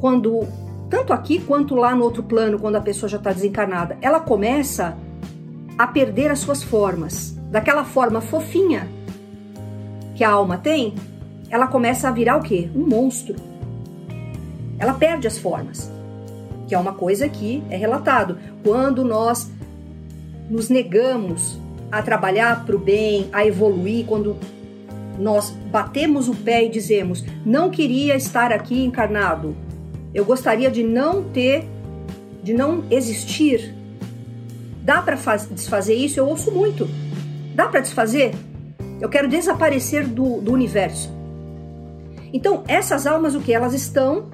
[0.00, 0.46] quando,
[0.88, 3.98] tanto aqui quanto lá no outro plano, quando a pessoa já está desencarnada?
[4.00, 4.96] Ela começa
[5.76, 7.36] a perder as suas formas.
[7.50, 8.88] Daquela forma fofinha
[10.14, 10.94] que a alma tem,
[11.50, 12.68] ela começa a virar o quê?
[12.74, 13.36] Um monstro.
[14.78, 15.90] Ela perde as formas,
[16.66, 18.38] que é uma coisa que é relatado.
[18.62, 19.50] Quando nós
[20.48, 21.58] nos negamos
[21.90, 24.36] a trabalhar para o bem, a evoluir, quando
[25.18, 29.56] nós batemos o pé e dizemos: não queria estar aqui encarnado,
[30.14, 31.64] eu gostaria de não ter,
[32.42, 33.74] de não existir.
[34.82, 35.16] Dá para
[35.50, 36.18] desfazer isso?
[36.18, 36.88] Eu ouço muito.
[37.54, 38.32] Dá para desfazer?
[39.00, 41.17] Eu quero desaparecer do, do universo.
[42.32, 43.52] Então, essas almas, o que?
[43.52, 44.26] Elas estão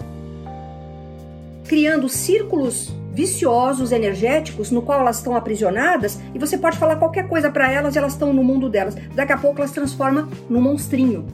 [1.64, 7.48] criando círculos viciosos energéticos no qual elas estão aprisionadas e você pode falar qualquer coisa
[7.48, 8.96] para elas e elas estão no mundo delas.
[9.14, 11.24] Daqui a pouco elas transformam num monstrinho.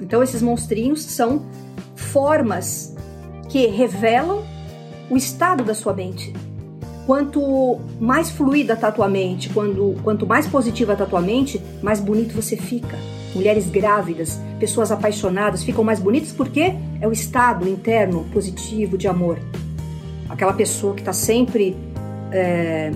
[0.00, 1.44] Então esses monstrinhos são
[1.96, 2.94] formas
[3.48, 4.44] que revelam
[5.10, 6.32] o estado da sua mente.
[7.06, 11.60] Quanto mais fluida está a tua mente, quando, quanto mais positiva está a tua mente,
[11.82, 12.96] mais bonito você fica.
[13.34, 19.38] Mulheres grávidas, pessoas apaixonadas ficam mais bonitas porque é o estado interno positivo de amor
[20.28, 21.76] aquela pessoa que está sempre
[22.30, 22.92] é,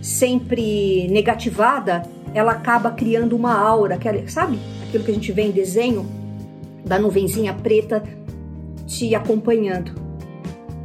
[0.00, 4.58] sempre negativada, ela acaba criando uma aura, aquela, sabe?
[4.86, 6.06] Aquilo que a gente vê em desenho
[6.84, 8.02] da nuvenzinha preta
[8.86, 9.92] te acompanhando.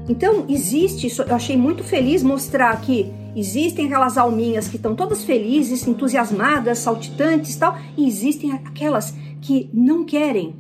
[0.08, 5.88] Então existe, eu achei muito feliz mostrar que existem aquelas alminhas que estão todas felizes,
[5.88, 10.56] entusiasmadas, saltitantes, tal, e existem aquelas que não querem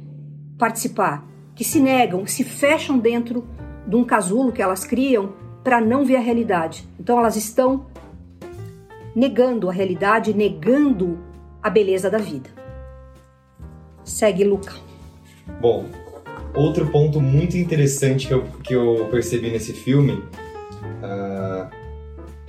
[0.58, 3.48] participar, que se negam, se fecham dentro
[3.88, 6.88] de um casulo que elas criam para não ver a realidade.
[7.00, 7.86] Então elas estão
[9.16, 11.20] negando a realidade, negando
[11.62, 12.50] a beleza da vida.
[14.04, 14.74] Segue, Luca.
[15.60, 15.86] Bom,
[16.56, 21.79] outro ponto muito interessante que eu, que eu percebi nesse filme uh,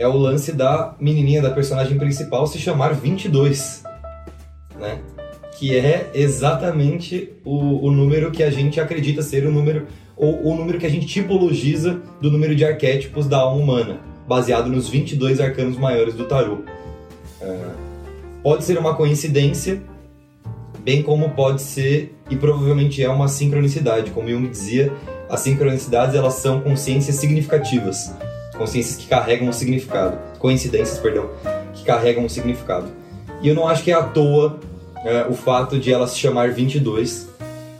[0.01, 3.85] é o lance da menininha, da personagem principal, se chamar 22,
[4.79, 4.99] né?
[5.59, 9.87] Que é exatamente o, o número que a gente acredita ser o número
[10.17, 14.71] ou o número que a gente tipologiza do número de arquétipos da alma humana, baseado
[14.71, 16.61] nos 22 arcanos maiores do tarô.
[17.43, 17.59] É,
[18.43, 19.83] pode ser uma coincidência,
[20.83, 24.13] bem como pode ser, e provavelmente é uma sincronicidade.
[24.13, 24.91] Como Jung dizia,
[25.29, 28.15] as sincronicidades elas são consciências significativas,
[28.61, 31.31] consciências que carregam um significado, coincidências, perdão,
[31.73, 32.89] que carregam um significado.
[33.41, 34.61] E eu não acho que é à toa
[35.03, 37.27] é, o fato de ela se chamar 22.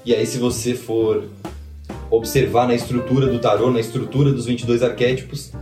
[0.07, 1.25] E aí, se você for
[2.11, 5.53] observar na estrutura do tarô, na estrutura dos 22 arquétipos,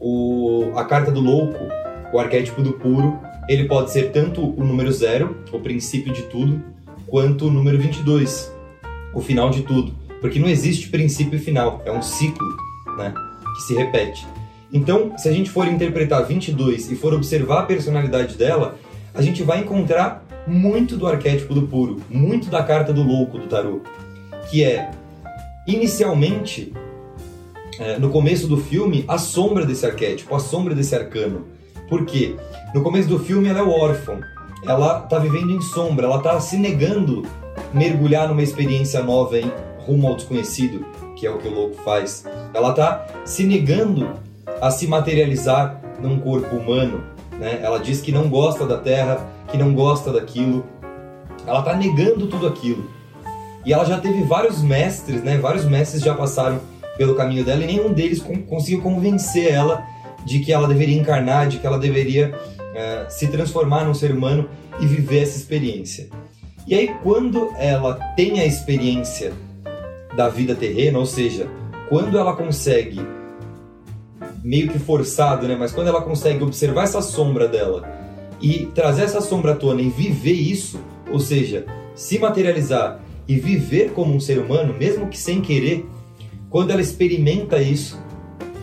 [0.00, 1.56] o, a carta do louco,
[2.12, 6.60] o arquétipo do puro, ele pode ser tanto o número zero, o princípio de tudo,
[7.06, 8.52] quanto o número 22,
[9.14, 9.94] o final de tudo.
[10.20, 12.48] Porque não existe princípio e final, é um ciclo
[12.98, 13.14] né,
[13.54, 14.26] que se repete.
[14.72, 18.76] Então, se a gente for interpretar 22 e for observar a personalidade dela,
[19.12, 23.46] a gente vai encontrar muito do arquétipo do puro, muito da carta do louco do
[23.46, 23.80] tarô,
[24.48, 24.90] que é
[25.66, 26.72] inicialmente,
[27.78, 31.46] é, no começo do filme, a sombra desse arquétipo, a sombra desse arcano.
[31.88, 32.36] Por quê?
[32.74, 34.20] No começo do filme ela é órfã,
[34.64, 37.22] ela está vivendo em sombra, ela está se negando
[37.72, 40.84] mergulhar numa experiência nova em rumo ao desconhecido,
[41.16, 42.24] que é o que o louco faz.
[42.54, 44.08] Ela está se negando
[44.60, 47.02] a se materializar num corpo humano.
[47.38, 47.60] Né?
[47.62, 50.64] Ela diz que não gosta da terra, que não gosta daquilo.
[51.46, 52.90] Ela está negando tudo aquilo.
[53.64, 55.36] E ela já teve vários mestres, né?
[55.36, 56.60] Vários mestres já passaram
[56.96, 59.84] pelo caminho dela e nenhum deles conseguiu convencer ela
[60.24, 64.48] de que ela deveria encarnar, de que ela deveria uh, se transformar num ser humano
[64.80, 66.08] e viver essa experiência.
[66.66, 69.32] E aí, quando ela tem a experiência
[70.16, 71.48] da vida terrena, ou seja,
[71.88, 73.00] quando ela consegue,
[74.42, 75.56] meio que forçado, né?
[75.58, 77.88] Mas quando ela consegue observar essa sombra dela
[78.40, 83.92] e trazer essa sombra à tona e viver isso, ou seja, se materializar e viver
[83.92, 85.86] como um ser humano, mesmo que sem querer,
[86.48, 88.00] quando ela experimenta isso,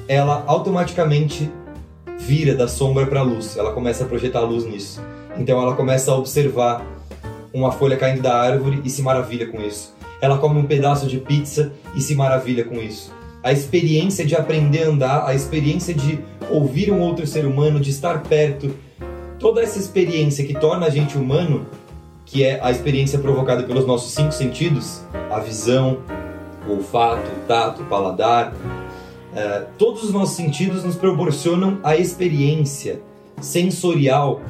[0.07, 1.49] ela automaticamente
[2.19, 3.55] vira da sombra para a luz.
[3.55, 5.01] Ela começa a projetar a luz nisso.
[5.37, 6.85] Então ela começa a observar
[7.53, 9.95] uma folha caindo da árvore e se maravilha com isso.
[10.19, 13.13] Ela come um pedaço de pizza e se maravilha com isso.
[13.43, 16.19] A experiência de aprender a andar, a experiência de
[16.49, 18.75] ouvir um outro ser humano, de estar perto,
[19.39, 21.65] toda essa experiência que torna a gente humano
[22.27, 25.99] que é a experiência provocada pelos nossos cinco sentidos, a visão,
[26.67, 28.53] o olfato, o tato, o paladar.
[29.33, 32.99] É, todos os nossos sentidos nos proporcionam a experiência
[33.39, 34.41] sensorial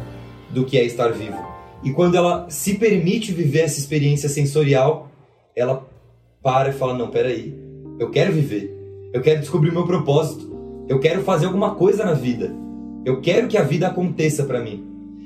[0.50, 1.38] do que é estar vivo.
[1.84, 5.12] E quando ela se permite viver essa experiência sensorial,
[5.56, 5.88] ela
[6.42, 7.56] para e fala: Não, peraí,
[8.00, 8.76] eu quero viver,
[9.18, 10.56] eu quero descobrir o meu propósito,
[10.88, 12.54] eu quero fazer alguma coisa na vida,
[13.04, 14.86] eu quero que a vida aconteça para mim.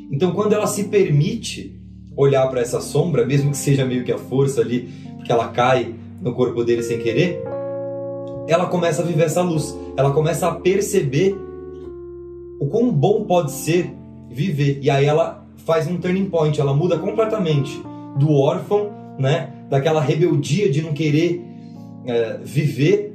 [0.10, 1.78] Então, quando ela se permite
[2.16, 5.94] olhar para essa sombra, mesmo que seja meio que a força ali, porque ela cai
[6.22, 7.44] no corpo dele sem querer,
[8.48, 9.78] ela começa a viver essa luz.
[9.98, 11.36] Ela começa a perceber
[12.60, 13.94] o quão bom pode ser
[14.30, 14.80] viver.
[14.82, 17.82] E aí ela faz um turning point, ela muda completamente
[18.18, 21.46] do órfão, né, daquela rebeldia de não querer
[22.06, 23.11] é, viver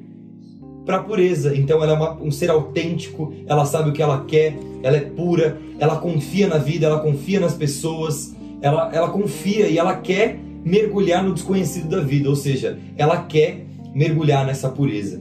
[0.87, 1.55] para pureza.
[1.55, 5.01] Então ela é uma, um ser autêntico, ela sabe o que ela quer, ela é
[5.01, 10.39] pura, ela confia na vida, ela confia nas pessoas, ela, ela confia e ela quer
[10.65, 15.21] mergulhar no desconhecido da vida, ou seja, ela quer mergulhar nessa pureza.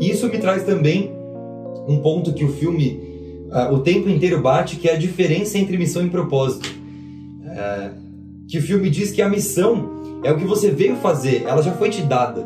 [0.00, 1.12] E isso me traz também
[1.86, 3.00] um ponto que o filme
[3.50, 6.68] uh, o tempo inteiro bate, que é a diferença entre missão e propósito.
[6.68, 8.04] Uh,
[8.48, 11.72] que o filme diz que a missão é o que você veio fazer, ela já
[11.72, 12.44] foi te dada,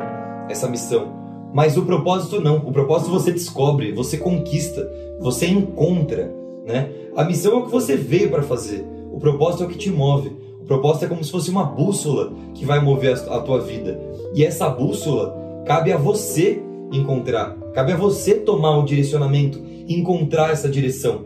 [0.49, 1.18] essa missão.
[1.53, 2.57] Mas o propósito não.
[2.57, 6.33] O propósito você descobre, você conquista, você encontra,
[6.65, 6.91] né?
[7.15, 8.85] A missão é o que você veio para fazer.
[9.11, 10.31] O propósito é o que te move.
[10.61, 13.99] O propósito é como se fosse uma bússola que vai mover a tua vida.
[14.35, 15.35] E essa bússola
[15.65, 17.57] cabe a você encontrar.
[17.73, 21.23] Cabe a você tomar o direcionamento, encontrar essa direção,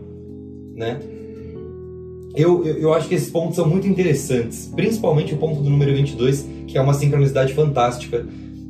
[0.73, 0.99] né?
[2.35, 5.93] Eu, eu, eu, acho que esses pontos são muito interessantes, principalmente o ponto do número
[5.93, 8.25] 22, que é uma sincronicidade fantástica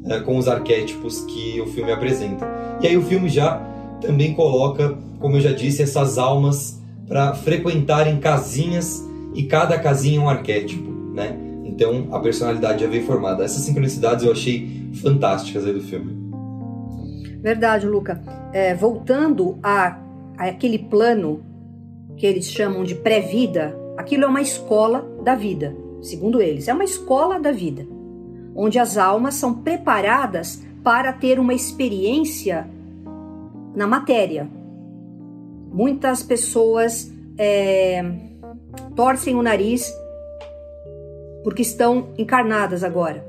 [0.05, 2.47] é, com os arquétipos que o filme apresenta.
[2.81, 3.61] E aí o filme já
[4.01, 10.21] também coloca, como eu já disse, essas almas para frequentarem casinhas e cada casinha é
[10.21, 11.37] um arquétipo, né?
[11.63, 13.43] Então a personalidade já veio formada.
[13.43, 16.23] Essas sincronicidades eu achei fantásticas aí do filme.
[17.41, 18.21] Verdade, Luca.
[18.53, 19.99] É, voltando a,
[20.37, 21.43] a aquele plano
[22.15, 26.67] que eles chamam de pré-vida, aquilo é uma escola da vida, segundo eles.
[26.67, 27.85] É uma escola da vida,
[28.55, 32.67] onde as almas são preparadas para ter uma experiência
[33.75, 34.49] na matéria.
[35.71, 38.03] Muitas pessoas é,
[38.95, 39.91] torcem o nariz
[41.43, 43.25] porque estão encarnadas agora.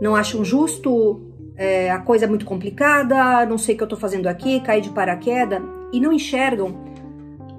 [0.00, 1.22] Não acham justo
[1.56, 4.80] é, a coisa é muito complicada, não sei o que eu estou fazendo aqui, caí
[4.80, 6.74] de paraquedas e não enxergam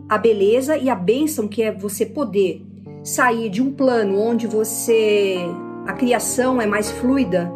[0.09, 2.61] a beleza e a bênção que é você poder
[3.03, 5.37] sair de um plano onde você
[5.85, 7.51] a criação é mais fluida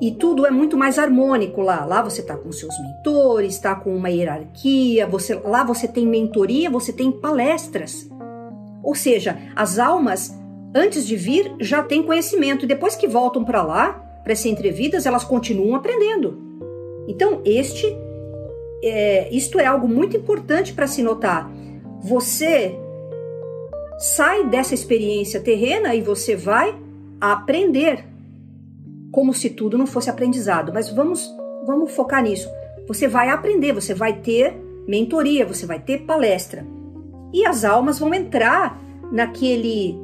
[0.00, 1.84] e tudo é muito mais harmônico lá.
[1.84, 6.70] Lá você está com seus mentores, está com uma hierarquia, você lá você tem mentoria,
[6.70, 8.08] você tem palestras.
[8.82, 10.34] Ou seja, as almas
[10.74, 13.92] antes de vir já têm conhecimento e depois que voltam para lá,
[14.24, 16.38] para ser entrevidas, elas continuam aprendendo.
[17.06, 17.86] Então, este,
[18.82, 21.50] é, isto é algo muito importante para se notar.
[22.02, 22.74] Você
[23.98, 26.74] sai dessa experiência terrena e você vai
[27.20, 28.04] aprender,
[29.12, 30.72] como se tudo não fosse aprendizado.
[30.72, 31.28] Mas vamos,
[31.66, 32.48] vamos focar nisso.
[32.88, 34.56] Você vai aprender, você vai ter
[34.88, 36.66] mentoria, você vai ter palestra.
[37.32, 38.80] E as almas vão entrar
[39.12, 39.96] naquele,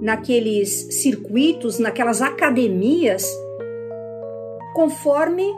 [0.00, 3.26] naqueles circuitos, naquelas academias
[4.74, 5.54] conforme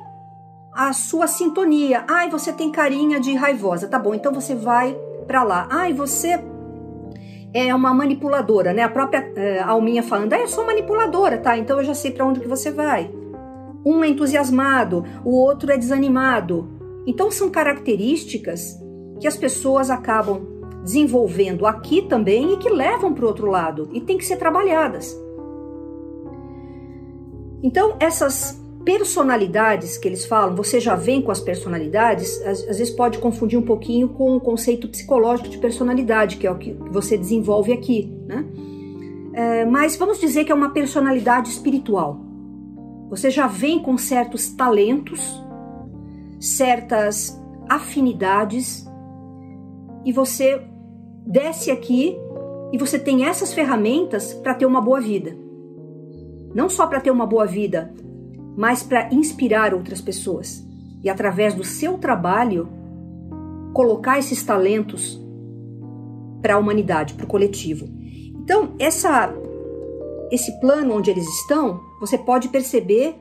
[0.72, 2.04] a sua sintonia.
[2.06, 4.14] Ai, você tem carinha de raivosa, tá bom?
[4.14, 5.66] Então você vai para lá.
[5.70, 6.38] Ai, você
[7.52, 8.82] é uma manipuladora, né?
[8.82, 11.56] A própria é, Alminha falando, ah, eu sou manipuladora, tá?
[11.56, 13.10] Então eu já sei para onde que você vai.
[13.84, 16.68] Um é entusiasmado, o outro é desanimado.
[17.06, 18.78] Então são características
[19.18, 20.46] que as pessoas acabam
[20.82, 25.16] desenvolvendo aqui também e que levam para o outro lado e tem que ser trabalhadas.
[27.62, 32.90] Então essas personalidades que eles falam, você já vem com as personalidades, às, às, vezes
[32.90, 37.16] pode confundir um pouquinho com o conceito psicológico de personalidade, que é o que você
[37.16, 38.44] desenvolve aqui, né?
[39.34, 42.20] É, mas vamos dizer que é uma personalidade espiritual.
[43.10, 45.42] Você já vem com certos talentos,
[46.40, 48.86] certas afinidades,
[50.04, 50.62] e você
[51.26, 52.16] desce aqui
[52.72, 55.36] e você tem essas ferramentas para ter uma boa vida.
[56.54, 57.92] Não só para ter uma boa vida
[58.58, 60.66] mas para inspirar outras pessoas
[61.00, 62.68] e, através do seu trabalho,
[63.72, 65.16] colocar esses talentos
[66.42, 67.88] para a humanidade, para o coletivo.
[68.34, 69.32] Então, essa,
[70.32, 73.14] esse plano onde eles estão, você pode perceber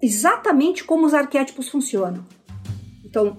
[0.00, 2.24] exatamente como os arquétipos funcionam.
[3.04, 3.36] Então,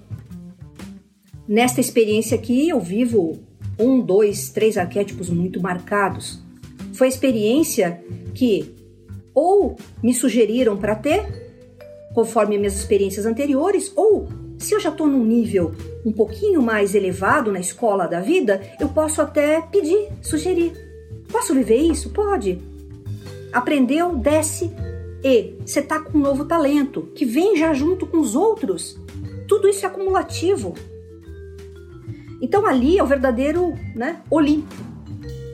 [1.48, 3.40] nesta experiência aqui, eu vivo
[3.80, 6.44] um, dois, três arquétipos muito marcados.
[6.92, 8.75] Foi a experiência que
[9.36, 11.52] ou me sugeriram para ter,
[12.14, 15.74] conforme minhas experiências anteriores, ou se eu já estou num nível
[16.06, 20.72] um pouquinho mais elevado na escola da vida, eu posso até pedir, sugerir.
[21.30, 22.12] Posso viver isso?
[22.12, 22.62] Pode.
[23.52, 24.72] Aprendeu, desce
[25.24, 28.98] e você está com um novo talento que vem já junto com os outros.
[29.48, 30.74] Tudo isso é acumulativo.
[32.42, 34.85] Então ali é o verdadeiro né, Olimpo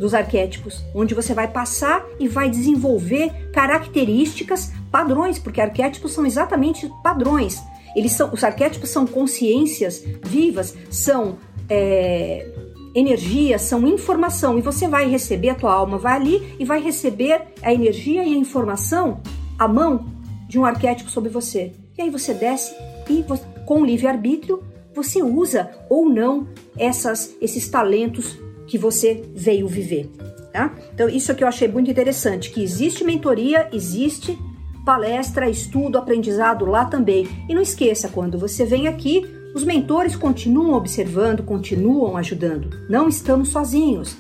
[0.02, 6.92] dos arquétipos, onde você vai passar e vai desenvolver características, padrões, porque arquétipos são exatamente
[7.04, 7.62] padrões.
[7.96, 11.38] Eles são, os arquétipos são consciências vivas, são
[11.70, 12.52] é,
[12.96, 17.44] energias, são informação, e você vai receber, a tua alma vai ali e vai receber
[17.62, 19.22] a energia e a informação,
[19.60, 20.08] a mão
[20.50, 21.74] de um arquétipo sobre você.
[21.96, 22.74] E aí você desce
[23.08, 23.24] e
[23.68, 24.64] com livre-arbítrio
[24.96, 28.40] você usa ou não essas, esses talentos
[28.72, 30.10] que você veio viver.
[30.54, 30.74] Tá?
[30.94, 34.40] Então, isso que eu achei muito interessante, que existe mentoria, existe
[34.86, 37.28] palestra, estudo, aprendizado lá também.
[37.50, 42.70] E não esqueça, quando você vem aqui, os mentores continuam observando, continuam ajudando.
[42.90, 44.16] Não estamos sozinhos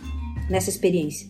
[0.49, 1.29] nessa experiência.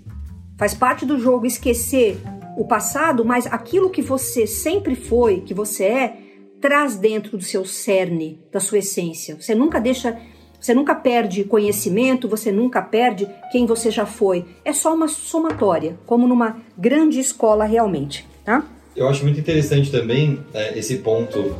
[0.57, 2.19] Faz parte do jogo esquecer
[2.57, 6.17] o passado, mas aquilo que você sempre foi, que você é,
[6.59, 9.39] traz dentro do seu cerne, da sua essência.
[9.39, 10.19] Você nunca deixa,
[10.61, 14.45] você nunca perde conhecimento, você nunca perde quem você já foi.
[14.63, 18.63] É só uma somatória, como numa grande escola realmente, tá?
[18.95, 21.55] Eu acho muito interessante também é, esse ponto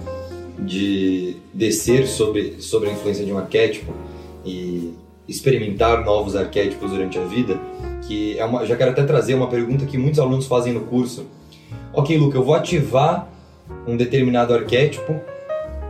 [0.59, 3.91] de descer sobre, sobre a influência de um arquétipo
[4.45, 4.93] e
[5.27, 7.59] experimentar novos arquétipos durante a vida,
[8.07, 11.25] que é uma, já quero até trazer uma pergunta que muitos alunos fazem no curso.
[11.91, 13.27] Ok, Luca, eu vou ativar
[13.87, 15.19] um determinado arquétipo,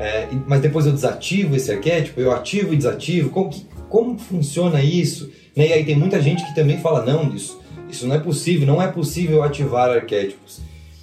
[0.01, 4.81] é, mas depois eu desativo esse arquétipo, eu ativo e desativo, como, que, como funciona
[4.81, 5.29] isso?
[5.55, 5.67] Né?
[5.67, 8.81] E aí tem muita gente que também fala, não, isso, isso não é possível, não
[8.81, 10.59] é possível ativar arquétipos.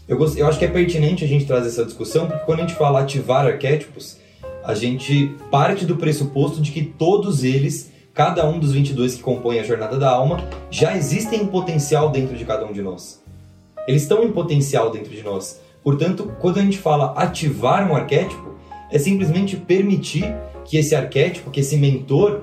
[0.09, 0.37] Eu, gost...
[0.37, 3.01] eu acho que é pertinente a gente trazer essa discussão, porque quando a gente fala
[3.01, 4.17] ativar arquétipos,
[4.65, 9.61] a gente parte do pressuposto de que todos eles, cada um dos 22 que compõem
[9.61, 10.43] a jornada da alma,
[10.73, 13.23] já existem em potencial dentro de cada um de nós.
[13.87, 15.61] Eles estão em potencial dentro de nós.
[15.85, 18.58] Portanto, quando a gente fala ativar um arquétipo,
[18.91, 20.25] é simplesmente permitir
[20.65, 22.41] que esse arquétipo, que esse mentor,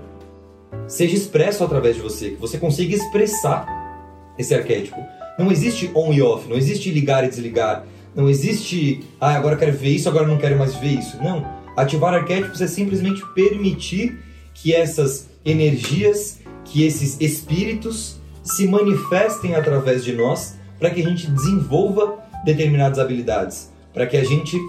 [0.88, 3.66] seja expresso através de você, que você consiga expressar
[4.38, 4.98] esse arquétipo.
[5.38, 7.86] Não existe on e off, não existe ligar e desligar,
[8.16, 11.18] não existe, ah, agora quero ver isso, agora não quero mais ver isso.
[11.22, 11.46] Não.
[11.76, 14.18] Ativar arquétipos é simplesmente permitir
[14.54, 21.30] que essas energias, que esses espíritos se manifestem através de nós para que a gente
[21.30, 24.60] desenvolva determinadas habilidades, para que a gente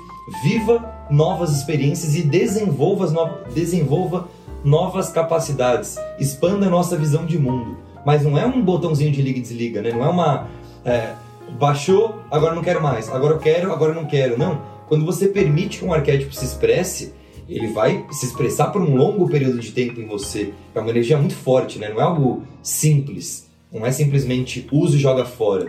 [0.43, 4.29] viva novas experiências e desenvolva, desenvolva
[4.64, 7.77] novas capacidades, expanda a nossa visão de mundo.
[8.07, 9.91] Mas não é um botãozinho de liga e desliga, né?
[9.91, 10.49] Não é uma
[10.85, 11.14] é,
[11.59, 14.39] baixou, agora não quero mais, agora eu quero, agora não quero.
[14.39, 14.62] Não.
[14.89, 17.12] Quando você permite que um arquétipo se expresse,
[17.49, 20.53] ele vai se expressar por um longo período de tempo em você.
[20.72, 21.89] É uma energia muito forte, né?
[21.89, 23.51] Não é algo simples.
[23.72, 25.64] Não é simplesmente usa e joga fora.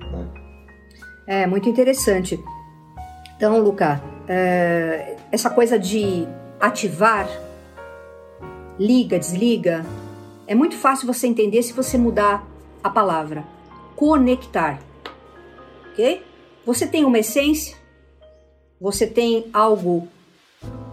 [0.00, 0.28] Né?
[1.26, 2.38] É, muito interessante.
[3.40, 6.28] Então, Luca, é, essa coisa de
[6.60, 7.26] ativar,
[8.78, 9.82] liga, desliga,
[10.46, 12.46] é muito fácil você entender se você mudar
[12.84, 13.42] a palavra
[13.96, 14.78] conectar.
[15.90, 16.22] Ok?
[16.66, 17.78] Você tem uma essência,
[18.78, 20.06] você tem algo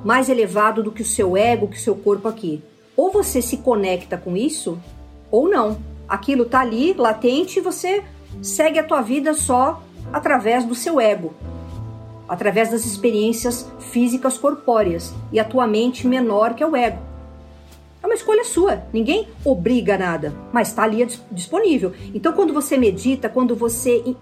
[0.01, 2.63] mais elevado do que o seu ego, que o seu corpo aqui.
[2.95, 4.79] Ou você se conecta com isso,
[5.29, 5.79] ou não.
[6.07, 8.05] Aquilo tá ali, latente, e você
[8.41, 9.83] segue a tua vida só
[10.13, 11.33] através do seu ego,
[12.27, 16.99] através das experiências físicas corpóreas e a tua mente menor que é o ego.
[18.01, 21.93] É uma escolha sua, ninguém obriga nada, mas está ali disponível.
[22.13, 24.15] Então, quando você medita, quando você,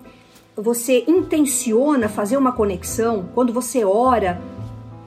[0.55, 4.41] você intenciona fazer uma conexão, quando você ora,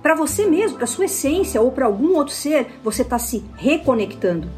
[0.02, 4.48] para você mesmo, para sua essência ou para algum outro ser, você está se reconectando.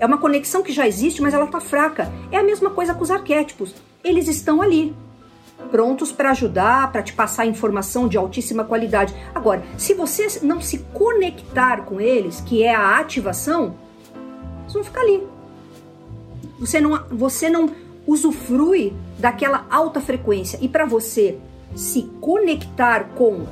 [0.00, 2.12] É uma conexão que já existe, mas ela está fraca.
[2.32, 3.74] É a mesma coisa com os arquétipos.
[4.02, 4.94] Eles estão ali,
[5.70, 9.14] prontos para ajudar, para te passar informação de altíssima qualidade.
[9.34, 13.74] Agora, se você não se conectar com eles, que é a ativação,
[14.62, 15.22] eles vão ficar ali.
[16.58, 17.68] Você não, você não
[18.06, 20.58] usufrui daquela alta frequência.
[20.62, 21.38] E para você
[21.74, 23.44] se conectar com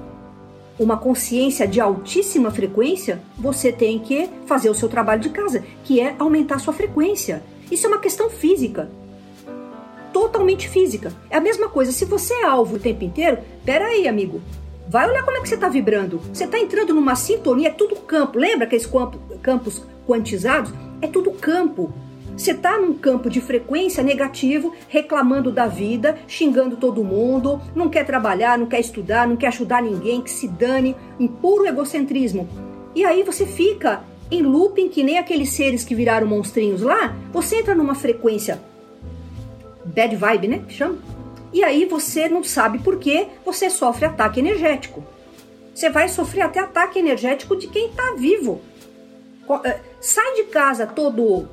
[0.79, 6.01] uma consciência de altíssima frequência, você tem que fazer o seu trabalho de casa, que
[6.01, 7.43] é aumentar sua frequência.
[7.71, 8.91] Isso é uma questão física
[10.13, 11.13] totalmente física.
[11.31, 14.41] É a mesma coisa, se você é alvo o tempo inteiro, pera aí, amigo.
[14.89, 16.21] Vai olhar como é que você está vibrando.
[16.33, 18.39] Você está entrando numa sintonia, é tudo campo.
[18.39, 18.89] Lembra aqueles
[19.41, 20.73] campos quantizados?
[21.01, 21.93] É tudo campo.
[22.37, 28.05] Você está num campo de frequência negativo, reclamando da vida, xingando todo mundo, não quer
[28.05, 32.49] trabalhar, não quer estudar, não quer ajudar ninguém, que se dane, em puro egocentrismo.
[32.95, 37.15] E aí você fica em looping que nem aqueles seres que viraram monstrinhos lá.
[37.33, 38.61] Você entra numa frequência
[39.85, 40.63] bad vibe, né?
[40.69, 40.99] Chama.
[41.53, 45.05] E aí você não sabe por que você sofre ataque energético.
[45.75, 48.61] Você vai sofrer até ataque energético de quem está vivo.
[49.65, 51.49] Eh, sai de casa todo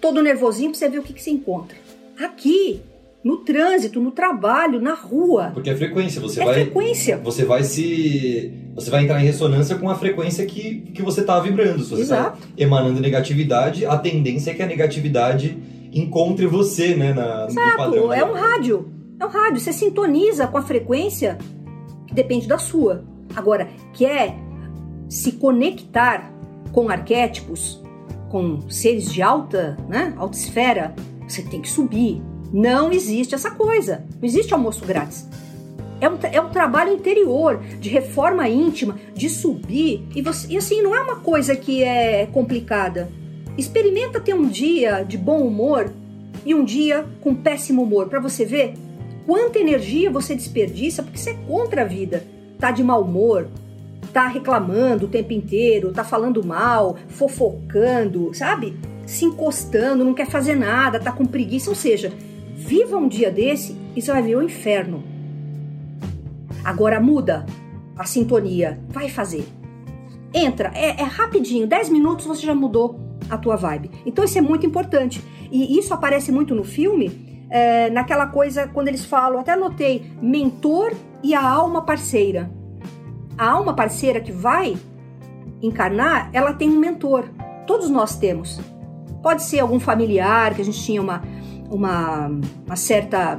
[0.00, 1.76] todo nervosinho para você ver o que, que se encontra.
[2.18, 2.80] Aqui,
[3.24, 5.50] no trânsito, no trabalho, na rua.
[5.52, 7.16] Porque é frequência, você é vai frequência.
[7.18, 11.40] você vai se você vai entrar em ressonância com a frequência que, que você está
[11.40, 11.82] vibrando.
[11.82, 15.56] Se você está emanando negatividade, a tendência é que a negatividade
[15.96, 18.92] encontre você, né, na, Exato, é um rádio.
[19.18, 19.60] É um rádio.
[19.60, 21.38] Você sintoniza com a frequência
[22.06, 23.04] que depende da sua.
[23.34, 24.36] Agora, quer
[25.08, 26.32] se conectar
[26.72, 27.82] com arquétipos,
[28.28, 30.94] com seres de alta, né, alta esfera,
[31.26, 32.22] Você tem que subir.
[32.52, 34.04] Não existe essa coisa.
[34.20, 35.28] Não existe almoço grátis.
[36.00, 40.06] É um, é um trabalho interior, de reforma íntima, de subir.
[40.14, 43.08] E, você, e assim, não é uma coisa que é complicada.
[43.56, 45.92] Experimenta ter um dia de bom humor
[46.44, 48.74] e um dia com péssimo humor, para você ver
[49.24, 52.24] quanta energia você desperdiça porque você é contra a vida.
[52.58, 53.48] Tá de mau humor,
[54.12, 58.76] tá reclamando o tempo inteiro, tá falando mal, fofocando, sabe?
[59.06, 61.70] Se encostando, não quer fazer nada, tá com preguiça.
[61.70, 62.12] Ou seja,
[62.54, 65.02] viva um dia desse e você vai ver o inferno.
[66.64, 67.46] Agora muda
[67.96, 69.46] a sintonia, vai fazer.
[70.34, 73.90] Entra, é, é rapidinho, 10 minutos você já mudou a tua vibe.
[74.04, 75.22] Então isso é muito importante.
[75.50, 80.92] E isso aparece muito no filme, é, naquela coisa, quando eles falam, até anotei, mentor
[81.22, 82.50] e a alma parceira.
[83.38, 84.76] A alma parceira que vai
[85.62, 87.24] encarnar, ela tem um mentor.
[87.66, 88.60] Todos nós temos.
[89.22, 91.22] Pode ser algum familiar que a gente tinha uma,
[91.70, 92.30] uma,
[92.66, 93.38] uma certa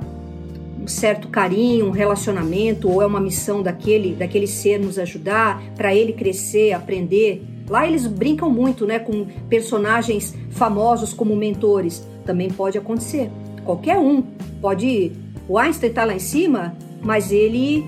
[0.80, 5.94] um certo carinho, um relacionamento, ou é uma missão daquele, daquele ser nos ajudar, para
[5.94, 7.44] ele crescer, aprender.
[7.70, 12.08] Lá eles brincam muito, né, com personagens famosos como mentores.
[12.26, 13.30] Também pode acontecer.
[13.66, 14.24] Qualquer um
[14.62, 15.12] pode.
[15.48, 17.86] O Einstein está lá em cima, mas ele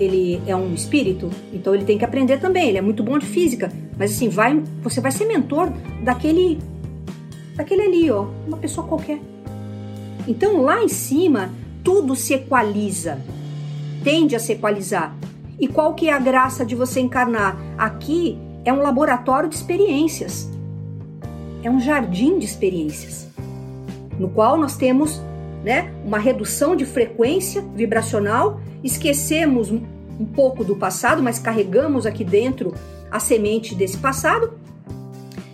[0.00, 2.68] ele é um espírito, então ele tem que aprender também.
[2.68, 5.70] Ele é muito bom de física, mas assim vai, você vai ser mentor
[6.02, 6.58] daquele
[7.54, 9.20] daquele ali, ó, uma pessoa qualquer.
[10.26, 11.50] Então lá em cima
[11.84, 13.20] tudo se equaliza,
[14.02, 15.14] tende a se equalizar.
[15.60, 17.56] E qual que é a graça de você encarnar?
[17.78, 20.48] Aqui é um laboratório de experiências.
[21.62, 23.28] É um jardim de experiências,
[24.18, 25.20] no qual nós temos
[25.62, 32.74] né, uma redução de frequência vibracional, esquecemos um pouco do passado, mas carregamos aqui dentro
[33.10, 34.58] a semente desse passado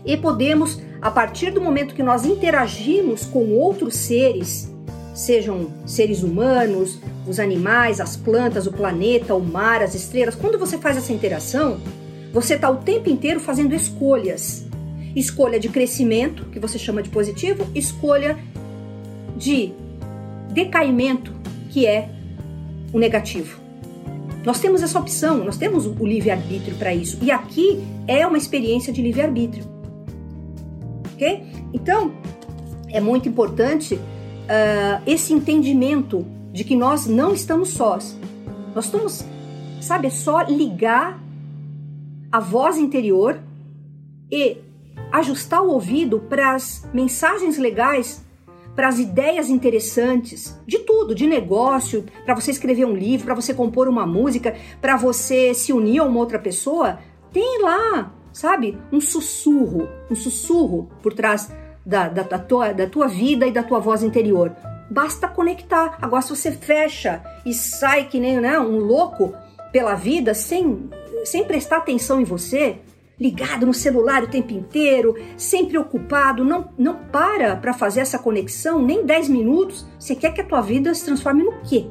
[0.05, 4.73] e podemos, a partir do momento que nós interagimos com outros seres,
[5.15, 10.79] sejam seres humanos, os animais, as plantas, o planeta, o mar, as estrelas, quando você
[10.79, 11.79] faz essa interação,
[12.41, 14.65] você está o tempo inteiro fazendo escolhas.
[15.17, 18.39] Escolha de crescimento, que você chama de positivo, escolha
[19.37, 19.73] de
[20.53, 21.33] decaimento,
[21.71, 22.09] que é
[22.93, 23.59] o negativo.
[24.45, 27.19] Nós temos essa opção, nós temos o livre-arbítrio para isso.
[27.21, 29.65] E aqui é uma experiência de livre-arbítrio.
[31.15, 31.45] Ok?
[31.73, 32.13] Então,
[32.89, 38.17] é muito importante uh, esse entendimento de que nós não estamos sós.
[38.75, 39.25] Nós estamos,
[39.81, 41.21] sabe, é só ligar
[42.31, 43.41] a voz interior
[44.31, 44.59] e
[45.11, 48.25] ajustar o ouvido para as mensagens legais,
[48.77, 53.53] para as ideias interessantes, de tudo, de negócio, para você escrever um livro, para você
[53.53, 56.99] compor uma música, para você se unir a uma outra pessoa.
[57.33, 61.51] Tem lá, sabe, um sussurro, um sussurro por trás
[61.85, 64.55] da, da, da, tua, da tua vida e da tua voz interior.
[64.91, 65.99] Basta conectar.
[66.01, 69.35] Agora, se você fecha e sai que nem né, um louco
[69.73, 70.89] pela vida sem,
[71.25, 72.77] sem prestar atenção em você,
[73.21, 78.81] ligado no celular o tempo inteiro, sempre ocupado, não, não para para fazer essa conexão
[78.81, 81.87] nem 10 minutos, você quer que a tua vida se transforme no quê?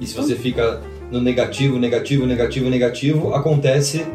[0.00, 4.06] E se você fica no negativo, negativo, negativo, negativo, acontece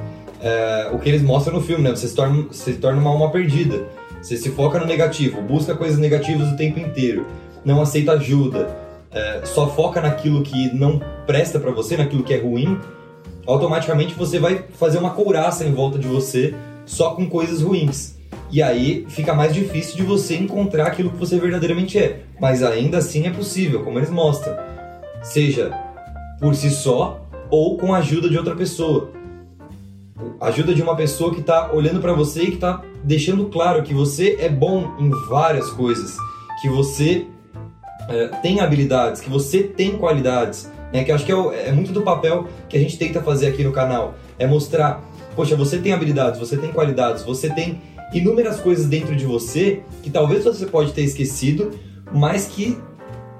[0.41, 1.91] é, o que eles mostram no filme, né?
[1.91, 3.85] Você se torna, você se torna uma alma perdida.
[4.21, 7.25] Você se foca no negativo, busca coisas negativas o tempo inteiro,
[7.63, 8.75] não aceita ajuda,
[9.11, 12.79] é, só foca naquilo que não presta para você, naquilo que é ruim,
[13.47, 16.53] automaticamente você vai fazer uma couraça em volta de você
[16.85, 18.15] só com coisas ruins.
[18.51, 22.21] E aí fica mais difícil de você encontrar aquilo que você verdadeiramente é.
[22.39, 24.55] Mas ainda assim é possível, como eles mostram.
[25.23, 25.71] Seja
[26.39, 29.17] por si só ou com a ajuda de outra pessoa
[30.41, 33.93] ajuda de uma pessoa que está olhando para você e que está deixando claro que
[33.93, 36.15] você é bom em várias coisas,
[36.61, 37.25] que você
[38.09, 41.03] é, tem habilidades, que você tem qualidades, né?
[41.03, 43.71] Que acho que é, é, muito do papel que a gente tenta fazer aqui no
[43.71, 45.03] canal, é mostrar,
[45.35, 47.81] poxa, você tem habilidades, você tem qualidades, você tem
[48.13, 51.71] inúmeras coisas dentro de você que talvez você pode ter esquecido,
[52.13, 52.77] mas que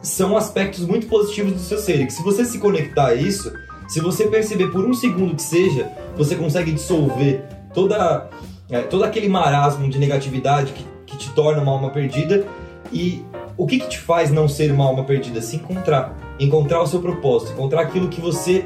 [0.01, 2.01] são aspectos muito positivos do seu ser.
[2.01, 3.51] E que se você se conectar a isso,
[3.87, 7.43] se você perceber por um segundo que seja, você consegue dissolver
[7.73, 8.29] toda,
[8.69, 12.45] é, todo aquele marasmo de negatividade que, que te torna uma alma perdida.
[12.91, 13.23] E
[13.55, 15.41] o que, que te faz não ser uma alma perdida?
[15.41, 16.26] Se encontrar.
[16.39, 18.65] Encontrar o seu propósito, encontrar aquilo que você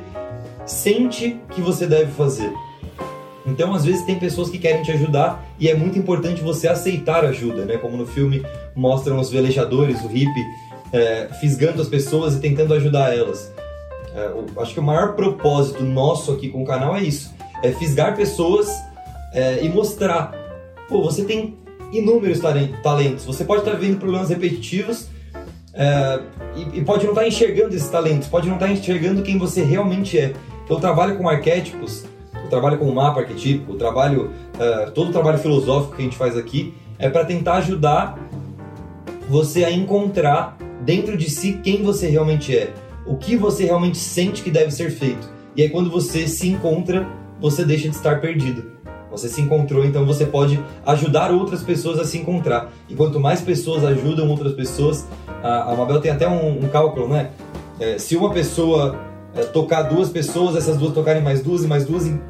[0.66, 2.52] sente que você deve fazer.
[3.46, 7.26] Então, às vezes, tem pessoas que querem te ajudar e é muito importante você aceitar
[7.26, 7.78] ajuda, né?
[7.78, 8.46] Como no filme
[8.76, 10.46] mostram os velejadores, o hippie,
[10.94, 13.52] é, fisgando as pessoas e tentando ajudar elas.
[14.14, 18.16] É, acho que o maior propósito nosso aqui com o canal é isso: é fisgar
[18.16, 18.70] pessoas
[19.34, 20.32] é, e mostrar,
[20.88, 21.58] pô, você tem
[21.92, 22.40] inúmeros
[22.84, 23.26] talentos.
[23.26, 25.08] Você pode estar vivendo problemas repetitivos
[25.74, 26.20] é,
[26.56, 30.18] e, e, pode não estar enxergando esses talentos, pode não estar enxergando quem você realmente
[30.18, 30.34] é.
[30.64, 32.06] Então, o trabalho com arquétipos,
[32.46, 36.06] o trabalho com o mapa arquetípico, o trabalho, é, todo o trabalho filosófico que a
[36.06, 38.18] gente faz aqui é para tentar ajudar
[39.30, 42.74] você a encontrar dentro de si quem você realmente é,
[43.06, 45.30] o que você realmente sente que deve ser feito.
[45.56, 47.08] E aí, quando você se encontra,
[47.40, 48.71] você deixa de estar perdido.
[49.12, 52.72] Você se encontrou, então você pode ajudar outras pessoas a se encontrar.
[52.88, 55.06] E quanto mais pessoas ajudam outras pessoas,
[55.44, 57.30] a, Mabel tem até um, um cálculo, né?
[57.80, 58.96] É, se uma pessoa
[59.36, 62.22] é, tocar duas pessoas, essas duas tocarem mais duas e mais duas, em,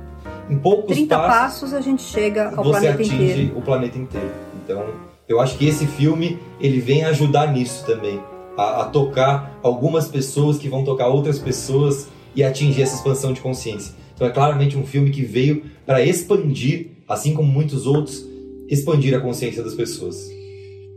[0.50, 3.58] em poucos 30 passos, passos a gente chega ao você planeta atinge inteiro.
[3.58, 4.32] o planeta inteiro.
[4.64, 4.86] Então,
[5.28, 8.20] eu acho que esse filme ele vem ajudar nisso também,
[8.58, 13.42] a, a tocar algumas pessoas que vão tocar outras pessoas e atingir essa expansão de
[13.42, 13.94] consciência.
[14.14, 18.26] Então é claramente um filme que veio para expandir, assim como muitos outros,
[18.68, 20.30] expandir a consciência das pessoas.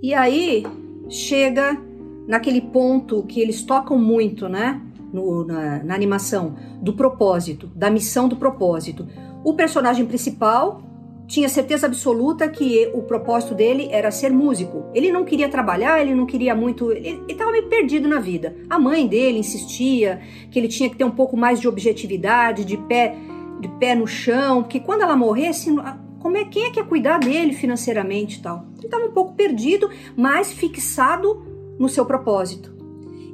[0.02, 0.64] E aí
[1.08, 1.80] chega
[2.28, 4.80] naquele ponto que eles tocam muito, né?
[5.12, 9.06] No, na, na animação, do propósito, da missão do propósito.
[9.44, 10.82] O personagem principal
[11.26, 14.84] tinha certeza absoluta que o propósito dele era ser músico.
[14.94, 16.92] Ele não queria trabalhar, ele não queria muito.
[16.92, 18.56] Ele estava meio perdido na vida.
[18.68, 20.20] A mãe dele insistia
[20.50, 23.16] que ele tinha que ter um pouco mais de objetividade, de pé,
[23.60, 25.74] de pé no chão, porque quando ela morresse,
[26.20, 28.66] como é, quem é que ia cuidar dele financeiramente e tal?
[28.76, 31.42] Ele estava um pouco perdido, mas fixado
[31.78, 32.74] no seu propósito.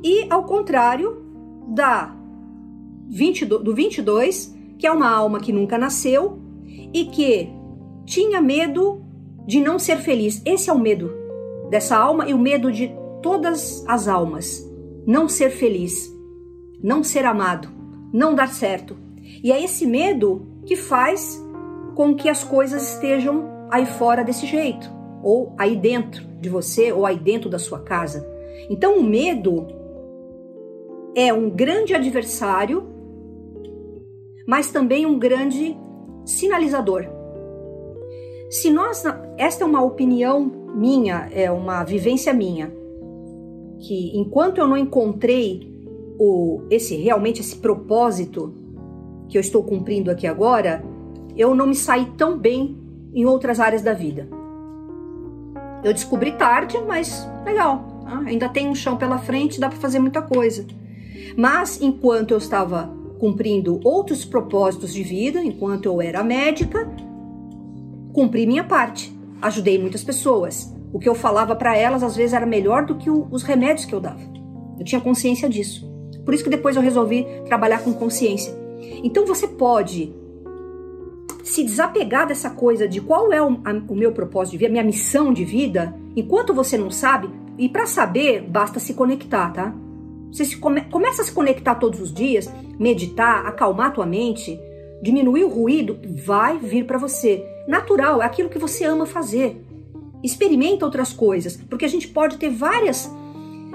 [0.02, 1.24] E ao contrário
[1.68, 2.14] da
[3.08, 6.38] 20, do 22, que é uma alma que nunca nasceu
[6.94, 7.59] e que
[8.10, 9.04] tinha medo
[9.46, 10.42] de não ser feliz.
[10.44, 11.12] Esse é o medo
[11.70, 12.92] dessa alma e o medo de
[13.22, 14.68] todas as almas.
[15.06, 16.12] Não ser feliz,
[16.82, 17.68] não ser amado,
[18.12, 18.96] não dar certo.
[19.44, 21.40] E é esse medo que faz
[21.94, 24.90] com que as coisas estejam aí fora desse jeito,
[25.22, 28.28] ou aí dentro de você, ou aí dentro da sua casa.
[28.68, 29.68] Então o medo
[31.14, 32.82] é um grande adversário,
[34.48, 35.78] mas também um grande
[36.24, 37.19] sinalizador.
[38.50, 39.04] Se nós,
[39.38, 42.74] esta é uma opinião minha, é uma vivência minha,
[43.78, 45.72] que enquanto eu não encontrei
[46.18, 48.52] o, esse realmente esse propósito
[49.28, 50.82] que eu estou cumprindo aqui agora,
[51.36, 52.76] eu não me saí tão bem
[53.14, 54.28] em outras áreas da vida.
[55.84, 60.00] Eu descobri tarde, mas legal, ah, ainda tem um chão pela frente, dá para fazer
[60.00, 60.66] muita coisa.
[61.36, 66.90] Mas enquanto eu estava cumprindo outros propósitos de vida, enquanto eu era médica,
[68.12, 70.72] cumpri minha parte, ajudei muitas pessoas.
[70.92, 73.86] O que eu falava para elas às vezes era melhor do que o, os remédios
[73.86, 74.20] que eu dava.
[74.78, 75.88] Eu tinha consciência disso.
[76.24, 78.52] Por isso que depois eu resolvi trabalhar com consciência.
[79.02, 80.14] Então você pode
[81.44, 84.84] se desapegar dessa coisa de qual é o, a, o meu propósito de vida, minha
[84.84, 89.74] missão de vida, enquanto você não sabe, e para saber, basta se conectar, tá?
[90.30, 94.58] Você se come, começa a se conectar todos os dias, meditar, acalmar a tua mente,
[95.02, 99.64] diminuir o ruído, vai vir para você natural, é aquilo que você ama fazer.
[100.22, 103.10] Experimenta outras coisas, porque a gente pode ter várias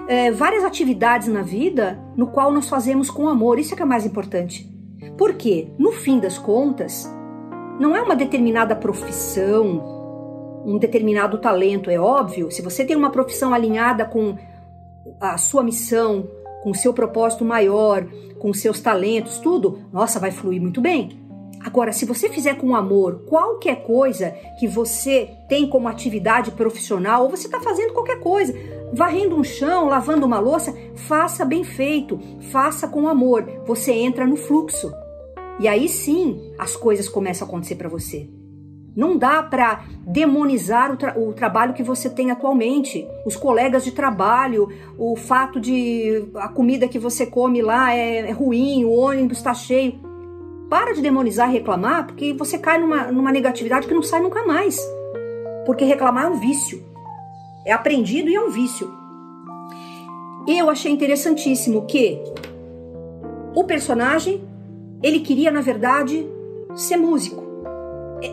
[0.08, 3.60] é, várias atividades na vida no qual nós fazemos com amor.
[3.60, 4.72] Isso é que é mais importante.
[5.18, 7.10] Porque, no fim das contas,
[7.80, 12.52] não é uma determinada profissão, um determinado talento, é óbvio.
[12.52, 14.38] Se você tem uma profissão alinhada com
[15.20, 16.28] a sua missão,
[16.64, 18.06] com o seu propósito maior,
[18.40, 21.25] com seus talentos, tudo, nossa, vai fluir muito bem.
[21.66, 27.30] Agora, se você fizer com amor qualquer coisa que você tem como atividade profissional, ou
[27.30, 28.54] você está fazendo qualquer coisa,
[28.94, 32.20] varrendo um chão, lavando uma louça, faça bem feito,
[32.52, 33.64] faça com amor.
[33.66, 34.94] Você entra no fluxo.
[35.60, 38.30] E aí sim as coisas começam a acontecer para você.
[38.96, 43.92] Não dá para demonizar o, tra o, trabalho que você tem atualmente, os colegas de
[43.92, 49.40] trabalho, o fato de a comida que você come lá é, é ruim, o ônibus
[49.40, 50.05] está cheio.
[50.70, 54.44] Para de demonizar e reclamar, porque você cai numa, numa negatividade que não sai nunca
[54.46, 54.80] mais.
[55.66, 56.84] Porque reclamar é um vício.
[57.66, 58.92] É aprendido e é um vício.
[60.48, 62.22] Eu achei interessantíssimo que
[63.56, 64.44] o personagem,
[65.02, 66.28] ele queria, na verdade,
[66.76, 67.45] ser músico.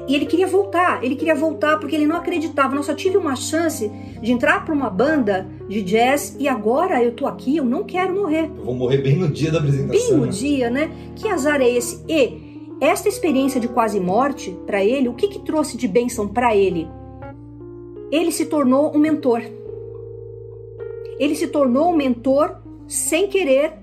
[0.09, 2.75] E ele queria voltar, ele queria voltar porque ele não acreditava.
[2.75, 7.13] Nossa, eu tive uma chance de entrar para uma banda de jazz e agora eu
[7.13, 8.45] tô aqui, eu não quero morrer.
[8.45, 10.11] Eu vou morrer bem no dia da apresentação.
[10.11, 10.91] Bem no dia, né?
[11.17, 12.05] Que azar é esse?
[12.09, 16.55] E esta experiência de quase morte para ele, o que que trouxe de bênção para
[16.55, 16.89] ele?
[18.11, 19.43] Ele se tornou um mentor.
[21.19, 22.57] Ele se tornou um mentor
[22.87, 23.75] sem querer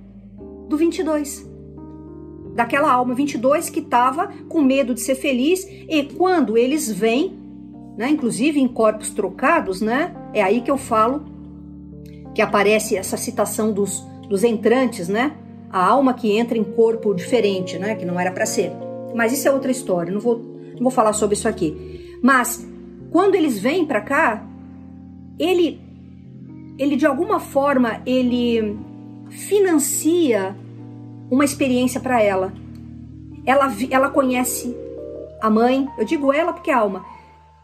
[0.68, 1.49] do 22
[2.56, 7.38] daquela alma 22 que estava com medo de ser feliz e quando eles vêm,
[7.98, 8.10] né?
[8.10, 10.16] inclusive em corpos trocados, né?
[10.34, 11.26] é aí que eu falo
[12.34, 15.36] que aparece essa citação dos, dos entrantes, né?
[15.70, 17.96] a alma que entra em corpo diferente, né?
[17.96, 18.72] que não era para ser.
[19.16, 20.38] Mas isso é outra história, não vou,
[20.74, 22.18] não vou falar sobre isso aqui.
[22.22, 22.68] Mas
[23.12, 24.46] quando eles vêm para cá,
[25.38, 25.82] ele,
[26.78, 28.78] ele de alguma forma, ele
[29.30, 30.56] financia
[31.30, 32.54] uma experiência para ela.
[33.46, 34.76] Ela, ela conhece
[35.42, 37.06] a mãe, eu digo ela porque é alma,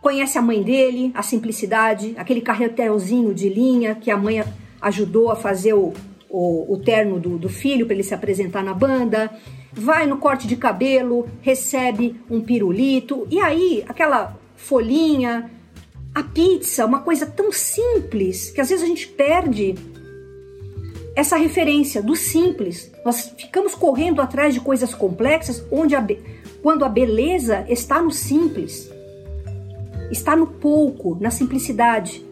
[0.02, 4.44] conhece a mãe dele, a simplicidade, aquele carretelzinho de linha que a mãe
[4.82, 5.94] ajudou a fazer o,
[6.30, 9.32] o, o terno do, do filho para ele se apresentar na banda,
[9.74, 15.52] vai no corte de cabelo, recebe um pirulito, e aí aquela folhinha,
[16.14, 19.76] a pizza, uma coisa tão simples que às vezes a gente perde
[21.16, 22.92] essa referência do simples.
[23.06, 26.04] Nós ficamos correndo atrás de coisas complexas, onde a,
[26.64, 28.92] quando a beleza está no simples,
[30.10, 32.26] está no pouco, na simplicidade.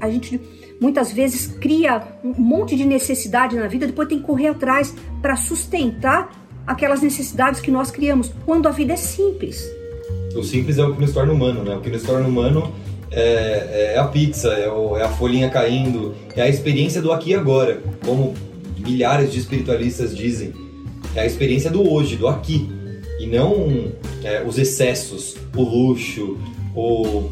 [0.00, 0.40] A gente
[0.80, 5.34] muitas vezes cria um monte de necessidade na vida, depois tem que correr atrás para
[5.34, 6.30] sustentar
[6.64, 9.68] aquelas necessidades que nós criamos, quando a vida é simples.
[10.36, 11.74] O simples é o que nos torna humano, né?
[11.74, 12.72] O que nos torna humano
[13.10, 17.30] é, é a pizza, é, o, é, a folhinha caindo, é a experiência do aqui
[17.30, 18.34] e agora, como
[18.84, 20.52] milhares de espiritualistas dizem.
[21.14, 22.68] É a experiência do hoje, do aqui,
[23.20, 26.38] e não é, os excessos, o luxo,
[26.74, 27.30] o,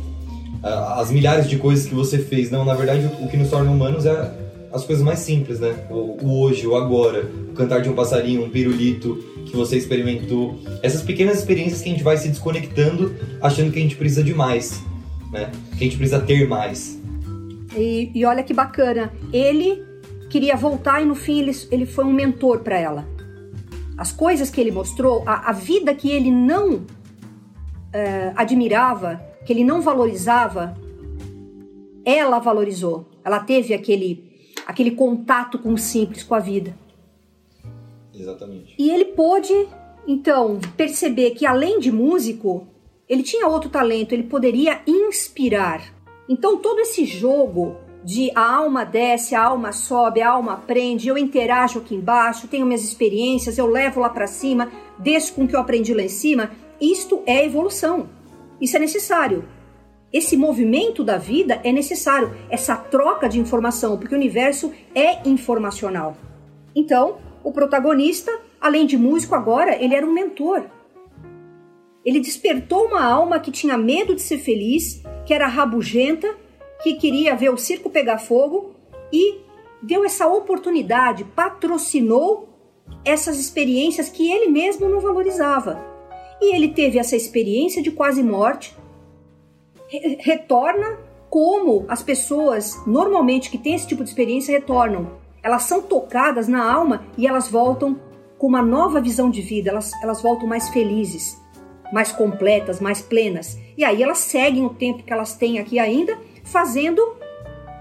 [0.62, 2.50] as milhares de coisas que você fez.
[2.50, 4.32] Não, na verdade, o, que nos torna humanos é
[4.72, 5.74] as coisas mais simples, né?
[5.90, 10.58] O, o, hoje, o agora, o cantar de um passarinho, um pirulito que você experimentou.
[10.82, 14.32] Essas pequenas experiências que a gente vai se desconectando, achando que a gente precisa de
[14.32, 14.80] mais
[15.32, 15.50] né?
[15.70, 17.00] Que a gente precisa ter mais.
[17.74, 19.82] E, e olha que bacana, ele
[20.32, 23.06] queria voltar e no fim ele, ele foi um mentor para ela.
[23.98, 26.86] As coisas que ele mostrou, a, a vida que ele não
[27.92, 30.74] é, admirava, que ele não valorizava,
[32.02, 33.10] ela valorizou.
[33.22, 34.24] Ela teve aquele,
[34.66, 36.74] aquele contato com o simples, com a vida.
[38.14, 38.74] Exatamente.
[38.78, 39.52] E ele pôde,
[40.08, 42.66] então, perceber que além de músico,
[43.06, 45.92] ele tinha outro talento, ele poderia inspirar.
[46.26, 51.16] Então todo esse jogo de a alma desce, a alma sobe, a alma aprende, eu
[51.16, 55.54] interajo aqui embaixo, tenho minhas experiências, eu levo lá para cima, desço com o que
[55.54, 56.50] eu aprendi lá em cima,
[56.80, 58.08] isto é evolução.
[58.60, 59.44] Isso é necessário.
[60.12, 66.16] Esse movimento da vida é necessário, essa troca de informação, porque o universo é informacional.
[66.74, 68.30] Então, o protagonista,
[68.60, 70.64] além de músico agora, ele era um mentor.
[72.04, 76.36] Ele despertou uma alma que tinha medo de ser feliz, que era rabugenta,
[76.82, 78.74] que queria ver o circo pegar fogo
[79.12, 79.40] e
[79.82, 82.48] deu essa oportunidade, patrocinou
[83.04, 85.80] essas experiências que ele mesmo não valorizava.
[86.40, 88.76] E ele teve essa experiência de quase morte,
[90.18, 95.20] retorna como as pessoas normalmente que têm esse tipo de experiência retornam.
[95.42, 98.00] Elas são tocadas na alma e elas voltam
[98.38, 101.40] com uma nova visão de vida, elas, elas voltam mais felizes
[101.92, 103.58] mais completas, mais plenas.
[103.76, 106.18] E aí elas seguem o tempo que elas têm aqui ainda,
[106.52, 107.16] fazendo,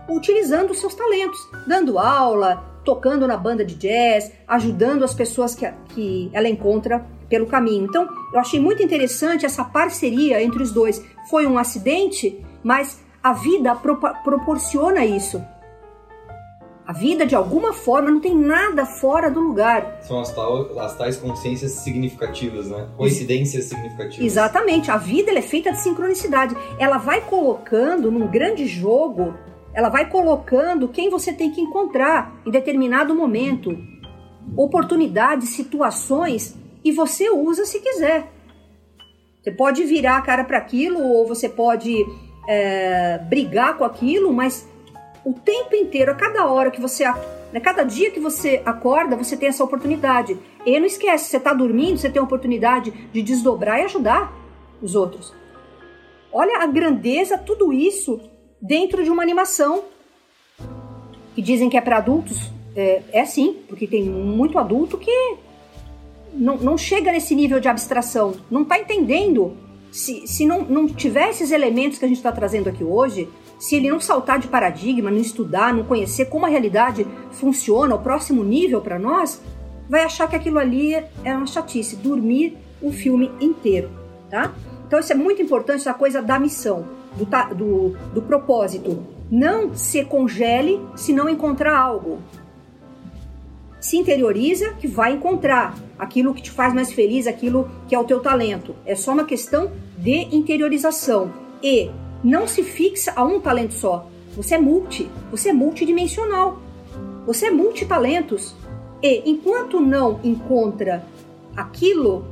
[0.10, 6.30] utilizando seus talentos, dando aula, tocando na banda de jazz, ajudando as pessoas que, que
[6.34, 7.86] ela encontra pelo caminho.
[7.86, 11.04] Então, eu achei muito interessante essa parceria entre os dois.
[11.30, 15.44] Foi um acidente, mas a vida pro proporciona isso.
[16.86, 20.00] A vida, de alguma forma, não tem nada fora do lugar.
[20.02, 22.90] São as, tal, as tais consciências significativas, né?
[22.98, 24.26] Coincidências significativas.
[24.26, 24.90] Exatamente.
[24.90, 26.56] A vida é feita de sincronicidade.
[26.80, 29.36] Ela vai colocando num grande jogo,
[29.74, 33.78] ela vai colocando quem você tem que encontrar em determinado momento.
[34.58, 38.28] Oportunidades, situações, e você usa se quiser.
[39.42, 41.96] Você pode virar a cara para aquilo, ou você pode
[42.48, 44.68] é, brigar com aquilo, mas
[45.24, 47.06] o tempo inteiro, a cada hora que você,
[47.52, 50.38] né, cada dia que você acorda, você tem essa oportunidade.
[50.66, 54.34] E não esquece, você está dormindo, você tem a oportunidade de desdobrar e ajudar
[54.82, 55.34] os outros.
[56.32, 58.20] Olha a grandeza, tudo isso
[58.62, 59.84] dentro de uma animação
[61.36, 62.52] que dizem que é para adultos.
[62.76, 65.38] É, é sim, porque tem muito adulto que
[66.34, 69.58] não, não chega nesse nível de abstração, não está entendendo.
[69.92, 73.28] Se, se não, não tiver esses elementos que a gente está trazendo aqui hoje,
[73.62, 78.00] se ele não saltar de paradigma, não estudar, não conhecer como a realidade funciona, o
[78.00, 79.40] próximo nível para nós,
[79.88, 83.92] vai achar que aquilo ali é uma chatice, dormir o filme inteiro,
[84.32, 84.52] tá?
[84.88, 89.06] Então isso é muito importante, essa coisa da missão, do, do, do propósito.
[89.30, 92.18] Não se congele se não encontrar algo.
[93.80, 98.06] Se interioriza que vai encontrar aquilo que te faz mais feliz, aquilo que é o
[98.06, 98.76] teu talento.
[98.88, 101.32] É só uma questão de interiorização.
[101.62, 101.92] E
[102.24, 104.08] não se fixa a um talento só.
[104.36, 106.60] Você é multi, você é multidimensional.
[107.26, 108.56] Você é multitalentos.
[109.02, 111.06] E enquanto não encontra
[111.56, 112.26] aquilo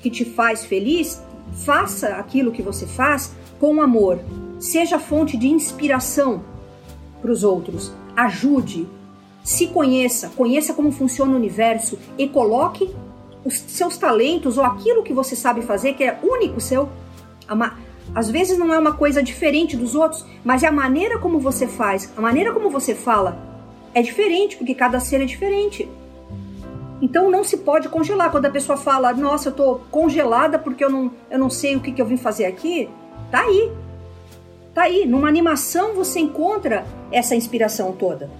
[0.00, 1.22] que te faz feliz,
[1.64, 4.20] faça aquilo que você faz com amor.
[4.58, 6.42] Seja fonte de inspiração
[7.20, 7.92] para os outros.
[8.16, 8.86] Ajude,
[9.42, 12.94] se conheça, conheça como funciona o universo e coloque
[13.44, 16.88] os seus talentos ou aquilo que você sabe fazer, que é único seu.
[18.12, 21.66] Às vezes não é uma coisa diferente dos outros, mas é a maneira como você
[21.66, 23.54] faz, a maneira como você fala
[23.94, 25.88] é diferente, porque cada ser é diferente.
[27.00, 28.30] Então não se pode congelar.
[28.30, 31.80] Quando a pessoa fala, nossa, eu tô congelada porque eu não, eu não sei o
[31.80, 32.88] que, que eu vim fazer aqui,
[33.30, 33.70] tá aí.
[34.74, 35.06] Tá aí.
[35.06, 38.30] Numa animação você encontra essa inspiração toda.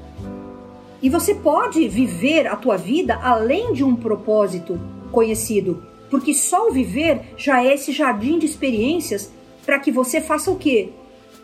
[1.01, 4.81] E você pode viver a tua vida além de um propósito
[5.13, 9.31] conhecido, porque só o viver já é esse jardim de experiências
[9.65, 10.91] para que você faça o quê?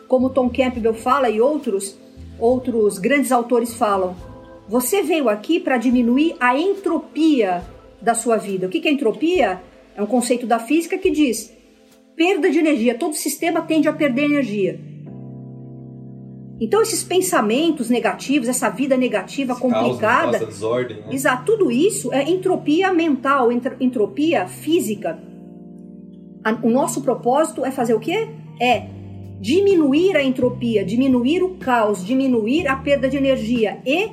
[0.07, 1.99] Como Tom Campbell fala e outros
[2.39, 4.15] outros grandes autores falam,
[4.67, 7.63] você veio aqui para diminuir a entropia
[8.01, 8.65] da sua vida.
[8.65, 9.61] O que é entropia?
[9.95, 11.53] É um conceito da física que diz
[12.15, 12.95] perda de energia.
[12.95, 14.79] Todo sistema tende a perder energia.
[16.59, 20.37] Então, esses pensamentos negativos, essa vida negativa Esse complicada.
[20.37, 21.07] Caos, desordem, né?
[21.11, 25.19] Exato, tudo isso é entropia mental, entropia física.
[26.63, 28.29] O nosso propósito é fazer o quê?
[28.59, 28.87] É
[29.39, 34.09] diminuir a entropia, diminuir o caos, diminuir a perda de energia e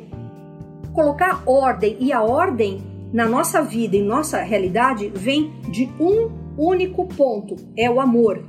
[0.93, 1.97] colocar ordem.
[2.01, 7.91] E a ordem na nossa vida, em nossa realidade, vem de um único ponto: é
[7.91, 8.43] o amor.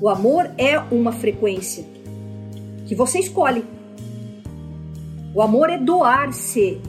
[0.00, 1.84] O amor é uma frequência
[2.86, 3.64] que você escolhe.
[5.34, 6.80] O amor é doar-se,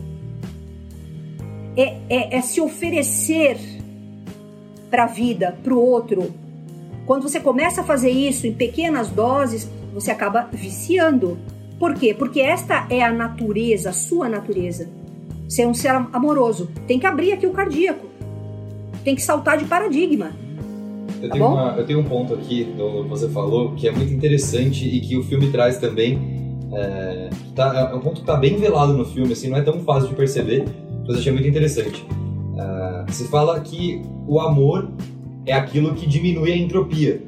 [1.78, 3.58] é, é, é se oferecer
[4.94, 6.32] para a vida, para o outro.
[7.08, 11.40] Quando você começa a fazer isso em pequenas doses, você acaba viciando.
[11.80, 12.14] Por quê?
[12.14, 14.88] Porque esta é a natureza, a sua natureza.
[15.50, 16.70] Você é um ser amoroso.
[16.86, 18.06] Tem que abrir aqui o cardíaco.
[19.04, 20.30] Tem que saltar de paradigma.
[21.20, 23.92] Eu, tá tenho, uma, eu tenho um ponto aqui do que você falou que é
[23.92, 26.70] muito interessante e que o filme traz também.
[26.72, 29.80] É, tá, é um ponto que está bem velado no filme, assim, não é tão
[29.80, 30.66] fácil de perceber,
[31.00, 32.06] mas eu achei muito interessante.
[33.08, 34.90] É, se fala que o amor
[35.46, 37.22] é aquilo que diminui a entropia,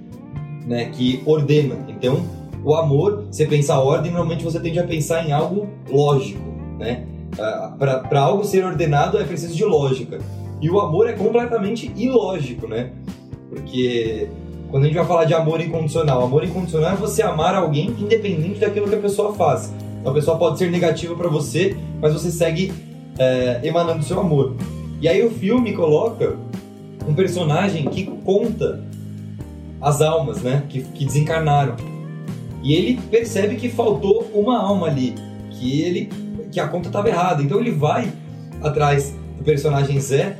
[0.65, 1.85] né, que ordena.
[1.87, 2.23] Então,
[2.63, 6.41] o amor, você pensa a ordem, normalmente você tende a pensar em algo lógico,
[6.79, 7.05] né?
[7.37, 10.19] É, Para algo ser ordenado é preciso de lógica.
[10.61, 12.91] E o amor é completamente ilógico, né?
[13.49, 14.27] Porque
[14.71, 18.59] quando a gente vai falar de amor incondicional, amor incondicional é você amar alguém independente
[18.59, 19.71] daquilo que a pessoa faz.
[19.99, 22.73] Então, a pessoa pode ser negativa para você, mas você segue
[23.19, 24.55] é, emanando seu amor.
[25.01, 26.35] E aí o filme coloca
[27.07, 28.83] um personagem que conta
[29.81, 31.75] as almas, né, que, que desencarnaram.
[32.63, 35.13] E ele percebe que faltou uma alma ali,
[35.51, 36.09] que ele
[36.51, 37.43] que a conta estava errada.
[37.43, 38.11] Então ele vai
[38.61, 40.37] atrás do personagem Zé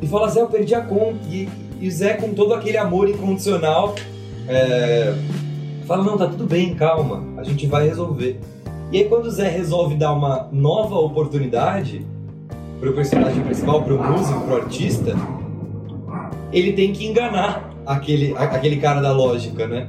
[0.00, 1.18] e fala: Zé, eu perdi a conta.
[1.28, 1.48] E,
[1.80, 3.94] e Zé, com todo aquele amor incondicional,
[4.48, 5.14] é,
[5.86, 8.40] fala: Não, tá tudo bem, calma, a gente vai resolver.
[8.92, 12.06] E aí, quando o Zé resolve dar uma nova oportunidade
[12.80, 15.14] pro personagem principal, pro músico, pro artista,
[16.52, 19.88] ele tem que enganar aquele, aquele cara da lógica, né?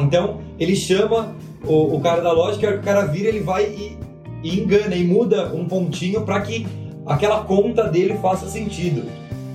[0.00, 1.34] Então, ele chama
[1.64, 3.98] o, o cara da lógica, e o cara vira, ele vai e,
[4.42, 6.66] e engana e muda um pontinho para que
[7.06, 9.04] aquela conta dele faça sentido.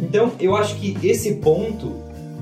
[0.02, 1.94] Então, eu acho que esse ponto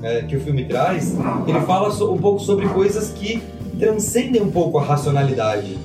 [0.02, 3.42] é, que o filme traz, ele fala so, um pouco sobre coisas que
[3.78, 5.76] transcendem um pouco a racionalidade.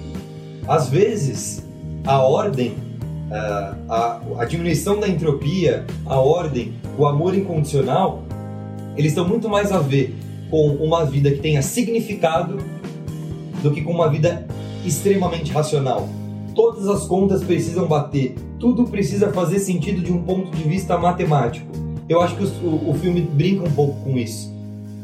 [0.67, 1.65] Às vezes,
[2.05, 2.75] a ordem,
[3.37, 8.23] a, a diminuição da entropia, a ordem, o amor incondicional,
[8.97, 10.15] eles estão muito mais a ver
[10.49, 12.57] com uma vida que tenha significado
[13.63, 14.45] do que com uma vida
[14.85, 16.09] extremamente racional.
[16.53, 21.65] Todas as contas precisam bater, tudo precisa fazer sentido de um ponto de vista matemático.
[22.09, 24.51] Eu acho que o, o filme brinca um pouco com isso.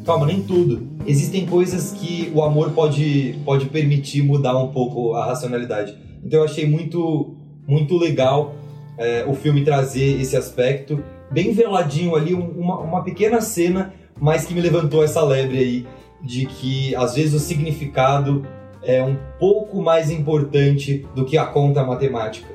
[0.05, 0.87] Calma, nem tudo.
[1.05, 5.95] Existem coisas que o amor pode, pode permitir mudar um pouco a racionalidade.
[6.23, 7.35] Então eu achei muito,
[7.67, 8.55] muito legal
[8.97, 11.03] é, o filme trazer esse aspecto.
[11.29, 15.87] Bem veladinho ali, uma, uma pequena cena, mas que me levantou essa lebre aí
[16.21, 18.47] de que às vezes o significado
[18.81, 22.47] é um pouco mais importante do que a conta matemática.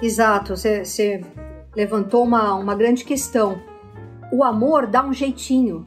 [0.00, 1.22] Exato, você
[1.76, 3.60] levantou uma, uma grande questão.
[4.32, 5.84] O amor dá um jeitinho.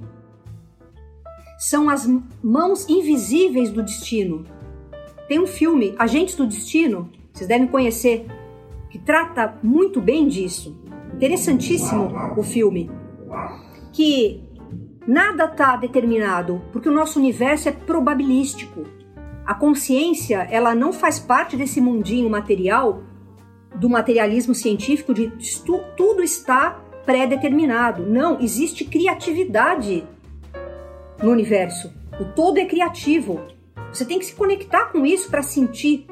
[1.58, 2.08] São as
[2.44, 4.46] mãos invisíveis do destino.
[5.28, 8.28] Tem um filme, Agentes do Destino, vocês devem conhecer,
[8.90, 10.78] que trata muito bem disso.
[11.16, 12.90] Interessantíssimo o filme.
[13.92, 14.44] Que
[15.06, 18.86] Nada está determinado, porque o nosso universo é probabilístico.
[19.46, 23.04] A consciência, ela não faz parte desse mundinho material
[23.76, 25.30] do materialismo científico de
[25.98, 28.06] tudo está pré-determinado.
[28.06, 30.08] Não, existe criatividade
[31.22, 31.94] no universo.
[32.18, 33.42] O todo é criativo.
[33.92, 36.08] Você tem que se conectar com isso para sentir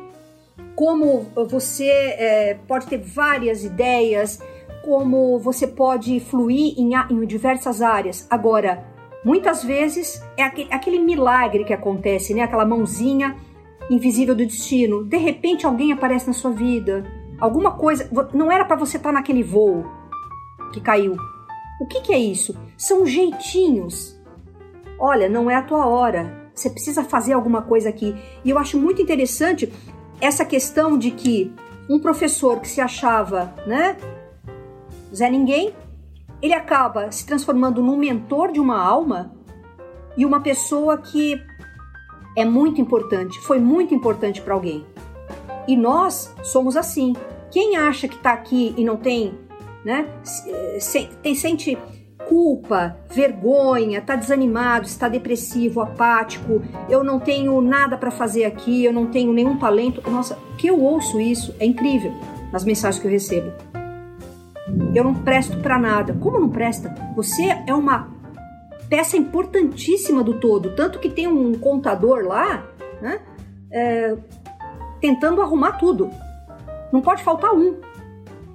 [0.76, 4.40] como você é, pode ter várias ideias,
[4.84, 8.26] como você pode fluir em, em diversas áreas.
[8.30, 8.86] Agora,
[9.24, 12.42] muitas vezes é aquele, aquele milagre que acontece, né?
[12.42, 13.38] Aquela mãozinha
[13.90, 15.04] invisível do destino.
[15.04, 17.04] De repente alguém aparece na sua vida.
[17.40, 18.10] Alguma coisa.
[18.34, 19.86] Não era para você estar tá naquele voo
[20.74, 21.16] que caiu.
[21.82, 22.56] O que, que é isso?
[22.78, 24.20] São jeitinhos.
[25.00, 26.52] Olha, não é a tua hora.
[26.54, 28.16] Você precisa fazer alguma coisa aqui.
[28.46, 29.72] E eu acho muito interessante
[30.22, 31.52] essa questão de que
[31.90, 33.98] um professor que se achava, né,
[35.14, 35.74] Zé Ninguém,
[36.42, 39.34] ele acaba se transformando num mentor de uma alma
[40.16, 41.42] e uma pessoa que
[42.38, 44.86] é muito importante, foi muito importante para alguém.
[45.68, 47.14] E nós somos assim.
[47.52, 49.38] Quem acha que está aqui e não tem,
[49.84, 50.08] né,
[51.22, 51.78] tem, sente
[52.32, 58.94] culpa, vergonha, está desanimado, está depressivo, apático, eu não tenho nada para fazer aqui, eu
[58.94, 60.02] não tenho nenhum talento.
[60.10, 62.14] Nossa, que eu ouço isso é incrível
[62.50, 63.52] nas mensagens que eu recebo.
[64.96, 66.14] Eu não presto para nada.
[66.22, 66.96] Como não presta?
[67.18, 68.10] Você é uma
[68.88, 72.66] peça importantíssima do todo, tanto que tem um contador lá,
[73.02, 73.20] né,
[73.70, 74.16] é,
[75.02, 76.10] tentando arrumar tudo.
[76.94, 77.76] Não pode faltar um.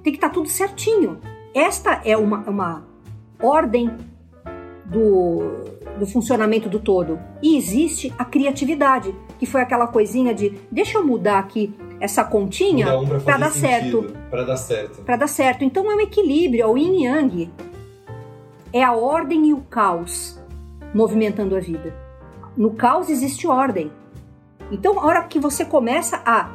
[0.01, 1.19] Tem que estar tá tudo certinho.
[1.53, 2.86] Esta é uma, uma
[3.41, 3.91] ordem
[4.85, 5.41] do,
[5.99, 7.19] do funcionamento do todo.
[7.41, 12.87] E existe a criatividade, que foi aquela coisinha de deixa eu mudar aqui essa continha
[13.23, 14.13] para dar certo.
[14.29, 15.01] Para dar certo.
[15.03, 15.63] Para dar certo.
[15.63, 17.51] Então é um equilíbrio, é o yin yang.
[18.71, 20.39] É a ordem e o caos
[20.93, 21.95] movimentando a vida.
[22.55, 23.91] No caos existe ordem.
[24.71, 26.51] Então, a hora que você começa a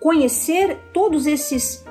[0.00, 1.84] conhecer todos esses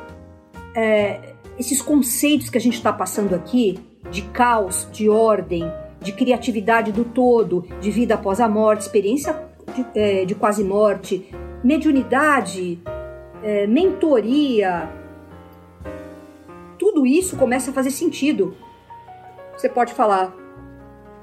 [0.76, 3.80] é, esses conceitos que a gente está passando aqui,
[4.12, 9.36] de caos, de ordem, de criatividade do todo, de vida após a morte, experiência
[9.74, 11.30] de, é, de quase morte,
[11.64, 12.80] mediunidade,
[13.44, 14.90] é, mentoria,
[16.78, 18.56] tudo isso começa a fazer sentido.
[19.58, 20.34] Você pode falar,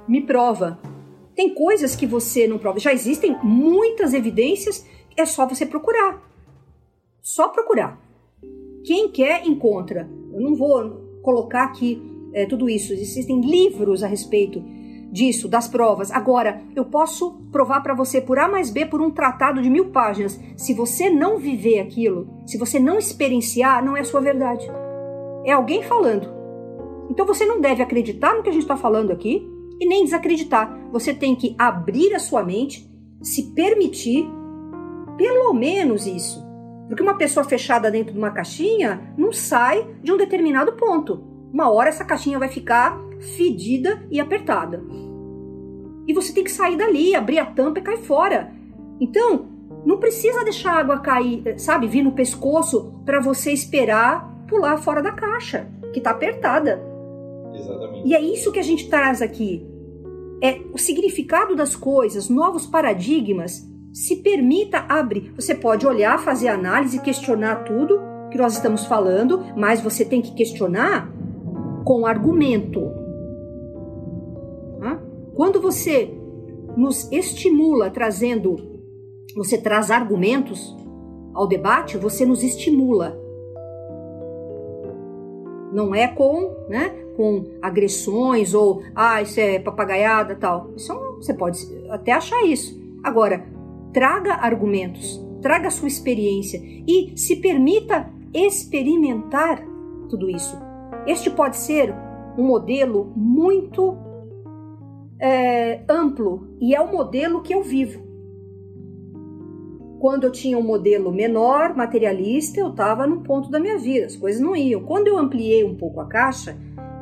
[0.08, 0.78] me prova.
[1.34, 2.78] Tem coisas que você não prova.
[2.78, 6.22] Já existem muitas evidências, é só você procurar.
[7.22, 7.98] Só procurar.
[8.84, 10.10] Quem quer, encontra.
[10.32, 12.02] Eu não vou colocar aqui
[12.32, 12.92] é, tudo isso.
[12.92, 14.62] Existem livros a respeito
[15.12, 16.10] disso, das provas.
[16.10, 19.90] Agora, eu posso provar para você por A mais B por um tratado de mil
[19.90, 20.40] páginas.
[20.56, 24.66] Se você não viver aquilo, se você não experienciar, não é a sua verdade.
[25.44, 26.28] É alguém falando.
[27.10, 29.46] Então você não deve acreditar no que a gente está falando aqui
[29.78, 30.74] e nem desacreditar.
[30.90, 34.26] Você tem que abrir a sua mente, se permitir,
[35.18, 36.42] pelo menos isso.
[36.88, 41.70] Porque uma pessoa fechada dentro de uma caixinha não sai de um determinado ponto uma
[41.70, 42.98] hora essa caixinha vai ficar
[43.36, 44.82] fedida e apertada.
[46.06, 48.52] E você tem que sair dali, abrir a tampa e cair fora.
[48.98, 49.46] Então,
[49.84, 55.02] não precisa deixar a água cair, sabe, vir no pescoço para você esperar pular fora
[55.02, 56.82] da caixa, que está apertada.
[57.54, 58.08] Exatamente.
[58.08, 59.66] E é isso que a gente traz aqui.
[60.42, 63.66] É o significado das coisas, novos paradigmas.
[63.92, 65.32] Se permita abrir.
[65.36, 68.00] Você pode olhar, fazer análise, questionar tudo
[68.30, 71.12] que nós estamos falando, mas você tem que questionar
[71.84, 73.02] com argumento.
[75.34, 76.12] Quando você
[76.76, 78.56] nos estimula trazendo,
[79.34, 80.76] você traz argumentos
[81.34, 83.18] ao debate, você nos estimula.
[85.72, 90.70] Não é com, né, com agressões ou ah, isso é papagaiada, tal.
[90.76, 91.58] Isso é você pode
[91.88, 92.78] até achar isso.
[93.02, 93.46] Agora,
[93.92, 99.66] traga argumentos, traga sua experiência e se permita experimentar
[100.10, 100.71] tudo isso.
[101.06, 101.94] Este pode ser
[102.38, 103.96] um modelo muito
[105.18, 108.02] é, amplo e é o modelo que eu vivo.
[110.00, 114.16] Quando eu tinha um modelo menor, materialista, eu estava num ponto da minha vida, as
[114.16, 114.82] coisas não iam.
[114.82, 116.56] Quando eu ampliei um pouco a caixa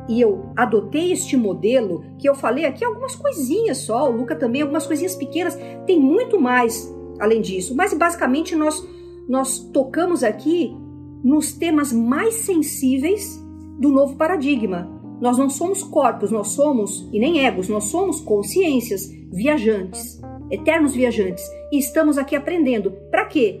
[0.07, 4.61] e eu adotei este modelo, que eu falei aqui algumas coisinhas só, o Luca também,
[4.61, 8.87] algumas coisinhas pequenas, tem muito mais além disso, mas basicamente nós,
[9.27, 10.75] nós tocamos aqui
[11.23, 13.40] nos temas mais sensíveis
[13.81, 14.87] do novo paradigma.
[15.19, 20.21] Nós não somos corpos, nós somos, e nem egos, nós somos consciências, viajantes,
[20.51, 21.43] eternos viajantes.
[21.71, 22.91] E estamos aqui aprendendo.
[23.09, 23.59] Para quê?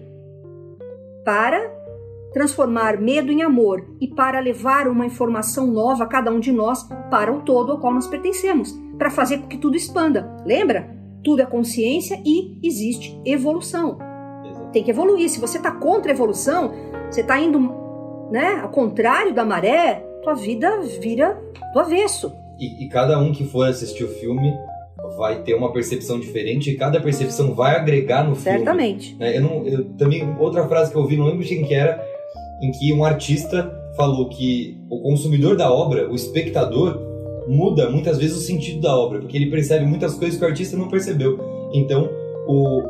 [1.25, 1.59] Para
[2.33, 6.87] transformar medo em amor e para levar uma informação nova a cada um de nós
[7.09, 8.79] para o todo ao qual nós pertencemos.
[8.97, 10.37] para fazer com que tudo expanda.
[10.45, 10.95] Lembra?
[11.23, 13.97] Tudo é consciência e existe evolução.
[14.71, 15.27] Tem que evoluir.
[15.27, 16.71] Se você está contra a evolução,
[17.09, 17.59] você está indo
[18.29, 21.37] né, ao contrário da maré, tua vida vira
[21.73, 22.31] do avesso.
[22.59, 24.53] E, e cada um que for assistir o filme
[25.17, 28.59] vai ter uma percepção diferente e cada percepção vai agregar no filme.
[28.59, 29.15] Certamente.
[29.15, 29.37] Né?
[29.37, 32.01] Eu não, eu, também, outra frase que eu ouvi, não lembro de quem que era,
[32.61, 36.99] em que um artista falou que o consumidor da obra, o espectador,
[37.47, 40.77] muda muitas vezes o sentido da obra, porque ele percebe muitas coisas que o artista
[40.77, 41.39] não percebeu.
[41.73, 42.09] Então,
[42.47, 42.81] o,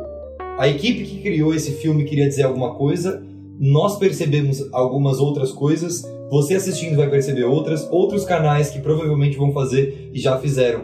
[0.58, 3.22] a equipe que criou esse filme queria dizer alguma coisa,
[3.58, 6.02] nós percebemos algumas outras coisas,
[6.32, 10.80] você assistindo vai perceber outras, outros canais que provavelmente vão fazer e já fizeram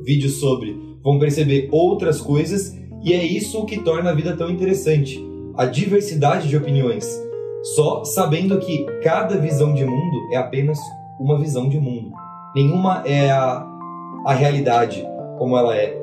[0.00, 5.20] vídeos sobre, vão perceber outras coisas, e é isso que torna a vida tão interessante.
[5.56, 7.20] A diversidade de opiniões.
[7.74, 10.78] Só sabendo que cada visão de mundo é apenas
[11.18, 12.12] uma visão de mundo.
[12.54, 13.66] Nenhuma é a,
[14.24, 15.04] a realidade
[15.36, 16.00] como ela é.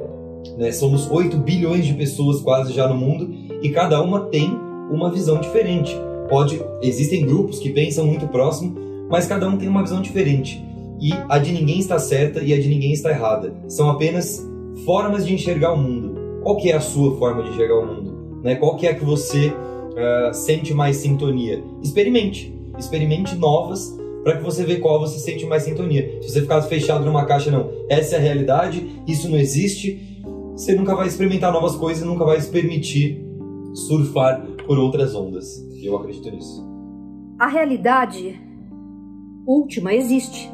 [0.57, 0.73] Né?
[0.73, 4.59] Somos 8 bilhões de pessoas quase já no mundo e cada uma tem
[4.91, 5.95] uma visão diferente.
[6.27, 10.63] Pode, existem grupos que pensam muito próximo, mas cada um tem uma visão diferente.
[11.01, 13.53] E a de ninguém está certa e a de ninguém está errada.
[13.67, 14.45] São apenas
[14.85, 16.19] formas de enxergar o mundo.
[16.43, 18.41] Qual que é a sua forma de enxergar o mundo?
[18.43, 18.55] Né?
[18.55, 21.63] Qual que é a que você uh, sente mais sintonia?
[21.81, 22.53] Experimente.
[22.77, 26.19] Experimente novas para que você veja qual você sente mais sintonia.
[26.21, 30.75] Se você ficar fechado numa caixa, não, essa é a realidade, isso não existe, você
[30.75, 33.25] nunca vai experimentar novas coisas, nunca vai se permitir
[33.73, 35.65] surfar por outras ondas.
[35.81, 36.67] Eu acredito nisso.
[37.39, 38.39] A realidade
[39.49, 40.51] última existe.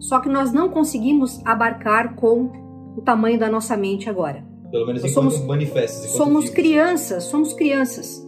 [0.00, 2.50] Só que nós não conseguimos abarcar com
[2.96, 4.44] o tamanho da nossa mente agora.
[4.70, 6.06] Pelo menos enquanto somos, manifestos.
[6.06, 6.54] Enquanto somos vivos.
[6.54, 8.26] crianças, somos crianças.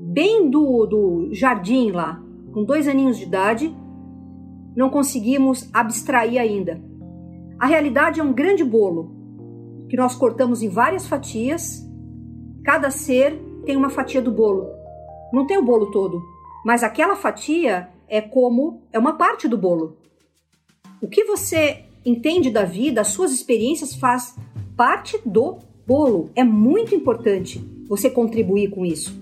[0.00, 3.74] Bem do, do jardim lá, com dois aninhos de idade,
[4.76, 6.80] não conseguimos abstrair ainda.
[7.58, 9.10] A realidade é um grande bolo
[9.88, 11.86] que nós cortamos em várias fatias.
[12.64, 14.68] Cada ser tem uma fatia do bolo.
[15.32, 16.22] Não tem o bolo todo,
[16.64, 19.96] mas aquela fatia é como é uma parte do bolo.
[21.00, 24.34] O que você entende da vida, as suas experiências faz
[24.76, 26.30] parte do bolo.
[26.34, 29.18] É muito importante você contribuir com isso.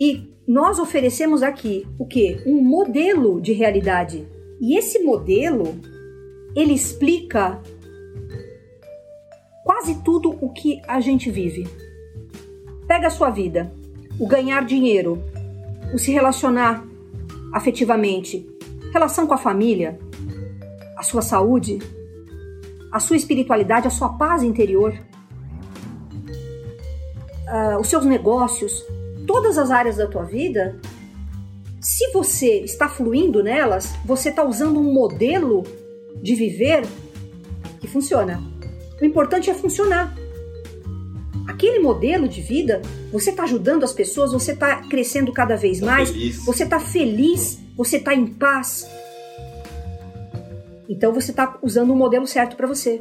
[0.00, 2.42] E nós oferecemos aqui o que?
[2.46, 4.26] Um modelo de realidade.
[4.60, 5.78] E esse modelo
[6.56, 7.60] ele explica
[9.62, 11.66] quase tudo o que a gente vive.
[12.86, 13.70] Pega a sua vida,
[14.18, 15.22] o ganhar dinheiro,
[15.92, 16.84] o se relacionar
[17.52, 18.46] afetivamente,
[18.92, 19.98] relação com a família,
[20.96, 21.78] a sua saúde,
[22.92, 24.92] a sua espiritualidade, a sua paz interior,
[27.48, 28.84] uh, os seus negócios,
[29.26, 30.80] todas as áreas da tua vida,
[31.80, 35.62] se você está fluindo nelas, você está usando um modelo
[36.20, 36.86] de viver
[37.80, 38.42] que funciona.
[39.00, 40.14] O importante é funcionar.
[41.48, 45.86] Aquele modelo de vida, você está ajudando as pessoas, você está crescendo cada vez tá
[45.86, 46.44] mais, feliz.
[46.44, 48.86] você está feliz, você está em paz.
[50.86, 53.00] Então você está usando o modelo certo para você.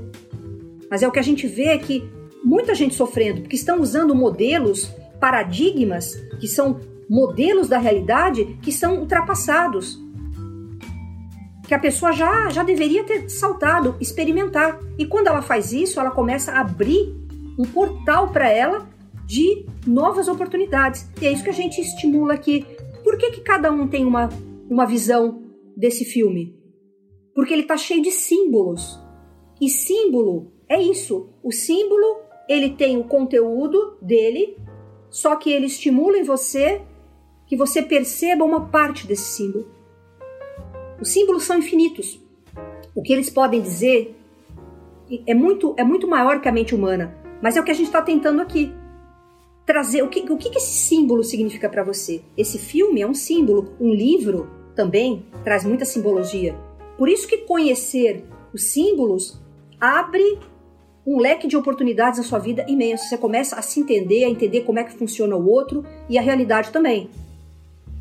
[0.89, 2.09] Mas é o que a gente vê é que
[2.41, 4.85] muita gente sofrendo, porque estão usando modelos,
[5.19, 6.79] paradigmas, que são
[7.09, 9.99] modelos da realidade que são ultrapassados.
[11.67, 14.79] Que a pessoa já, já deveria ter saltado, experimentar.
[14.97, 17.26] E quando ela faz isso, ela começa a abrir
[17.57, 18.87] um portal para ela
[19.25, 21.09] de novas oportunidades.
[21.21, 22.65] E é isso que a gente estimula aqui.
[23.03, 24.29] Por que, que cada um tem uma
[24.69, 25.41] uma visão
[25.75, 26.55] desse filme?
[27.33, 28.99] Porque ele está cheio de símbolos.
[29.61, 31.29] E símbolo é isso.
[31.43, 34.57] O símbolo, ele tem o conteúdo dele,
[35.09, 36.81] só que ele estimula em você
[37.45, 39.71] que você perceba uma parte desse símbolo.
[40.99, 42.19] Os símbolos são infinitos.
[42.93, 44.15] O que eles podem dizer
[45.25, 47.87] é muito, é muito maior que a mente humana, mas é o que a gente
[47.87, 48.73] está tentando aqui
[49.67, 50.01] trazer.
[50.01, 52.21] O que, o que esse símbolo significa para você?
[52.35, 56.55] Esse filme é um símbolo, um livro também traz muita simbologia.
[56.97, 58.23] Por isso que conhecer
[58.53, 59.39] os símbolos
[59.79, 60.39] abre
[61.05, 63.07] um leque de oportunidades na sua vida imenso.
[63.07, 66.21] Você começa a se entender, a entender como é que funciona o outro e a
[66.21, 67.09] realidade também.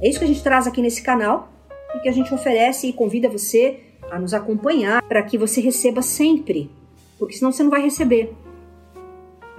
[0.01, 1.53] É isso que a gente traz aqui nesse canal
[1.95, 3.81] e que a gente oferece e convida você
[4.11, 6.71] a nos acompanhar para que você receba sempre,
[7.19, 8.33] porque senão você não vai receber.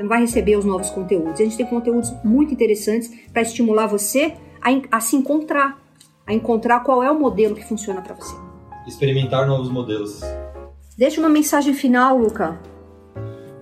[0.06, 1.40] Vai receber os novos conteúdos.
[1.40, 5.80] A gente tem conteúdos muito interessantes para estimular você a, a se encontrar
[6.28, 8.36] a encontrar qual é o modelo que funciona para você.
[8.86, 10.20] Experimentar novos modelos.
[10.98, 12.60] Deixa uma mensagem final, Luca.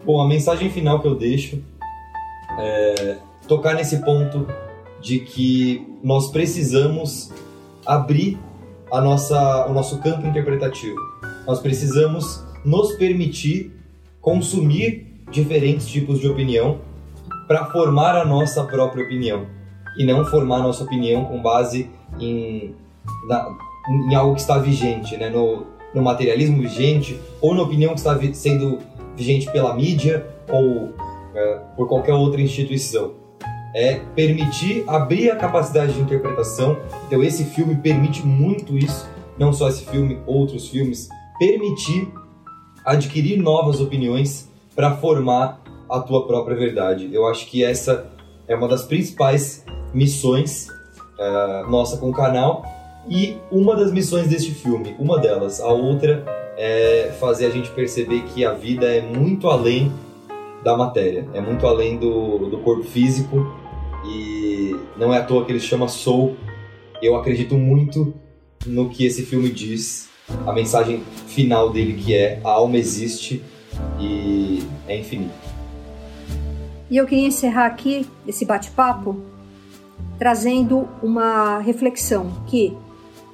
[0.03, 1.63] Bom, a mensagem final que eu deixo
[2.57, 3.17] é
[3.47, 4.47] tocar nesse ponto
[4.99, 7.31] de que nós precisamos
[7.85, 8.39] abrir
[8.91, 10.97] a nossa, o nosso campo interpretativo.
[11.45, 13.71] Nós precisamos nos permitir
[14.19, 16.79] consumir diferentes tipos de opinião
[17.47, 19.47] para formar a nossa própria opinião
[19.97, 21.89] e não formar a nossa opinião com base
[22.19, 22.75] em,
[23.27, 23.47] na,
[24.09, 25.29] em algo que está vigente, né?
[25.29, 28.79] no, no materialismo vigente ou na opinião que está sendo
[29.15, 30.93] vigente pela mídia ou
[31.33, 33.13] é, por qualquer outra instituição.
[33.73, 36.77] É permitir abrir a capacidade de interpretação.
[37.07, 42.07] Então, esse filme permite muito isso, não só esse filme, outros filmes, permitir
[42.85, 47.09] adquirir novas opiniões para formar a tua própria verdade.
[47.11, 48.11] Eu acho que essa
[48.47, 50.67] é uma das principais missões
[51.17, 52.65] uh, nossa com o canal
[53.07, 55.61] e uma das missões deste filme, uma delas.
[55.61, 56.25] A outra
[56.57, 59.91] é fazer a gente perceber que a vida é muito além
[60.63, 63.55] da matéria, é muito além do, do corpo físico
[64.05, 66.35] e não é à toa que ele chama Soul.
[67.01, 68.13] Eu acredito muito
[68.65, 70.09] no que esse filme diz,
[70.45, 73.43] a mensagem final dele que é a alma existe
[73.99, 75.33] e é infinito.
[76.89, 79.19] E eu queria encerrar aqui esse bate-papo
[80.17, 82.75] trazendo uma reflexão que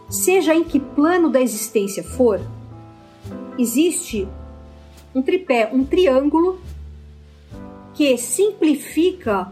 [0.09, 2.39] seja em que plano da existência for,
[3.57, 4.27] existe
[5.13, 6.59] um tripé, um triângulo
[7.93, 9.51] que simplifica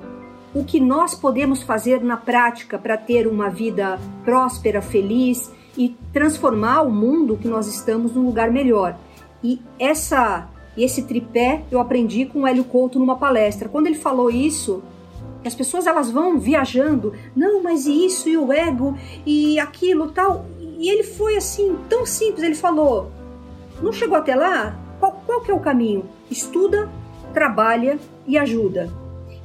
[0.54, 6.82] o que nós podemos fazer na prática para ter uma vida próspera, feliz e transformar
[6.82, 8.98] o mundo que nós estamos num lugar melhor.
[9.44, 10.50] E essa
[10.84, 13.70] esse tripé eu aprendi com o Hélio Couto numa palestra.
[13.70, 14.82] Quando ele falou isso,
[15.44, 20.46] as pessoas elas vão viajando, não, mas isso e o ego e aquilo tal.
[20.60, 23.12] E ele foi assim, tão simples, ele falou:
[23.82, 24.78] "Não chegou até lá?
[25.00, 26.06] Qual, qual que é o caminho?
[26.30, 26.90] Estuda,
[27.34, 28.90] trabalha e ajuda".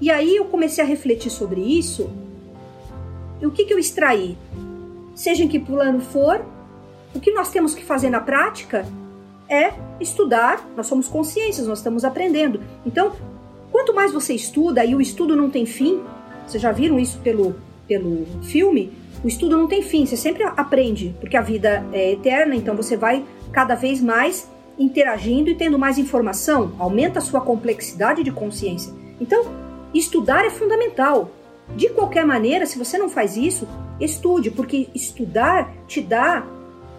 [0.01, 2.11] E aí eu comecei a refletir sobre isso.
[3.41, 4.37] E o que, que eu extraí?
[5.15, 6.45] Seja em que plano for,
[7.15, 8.87] o que nós temos que fazer na prática
[9.49, 10.69] é estudar.
[10.77, 12.61] Nós somos consciências, nós estamos aprendendo.
[12.85, 13.13] Então,
[13.71, 16.01] quanto mais você estuda, e o estudo não tem fim,
[16.47, 17.57] vocês já viram isso pelo,
[17.87, 18.93] pelo filme?
[19.23, 22.97] O estudo não tem fim, você sempre aprende, porque a vida é eterna, então você
[22.97, 24.49] vai cada vez mais
[24.79, 28.93] interagindo e tendo mais informação, aumenta a sua complexidade de consciência.
[29.21, 29.65] Então,
[29.95, 31.31] Estudar é fundamental.
[31.77, 33.67] De qualquer maneira, se você não faz isso,
[34.01, 36.45] estude, porque estudar te dá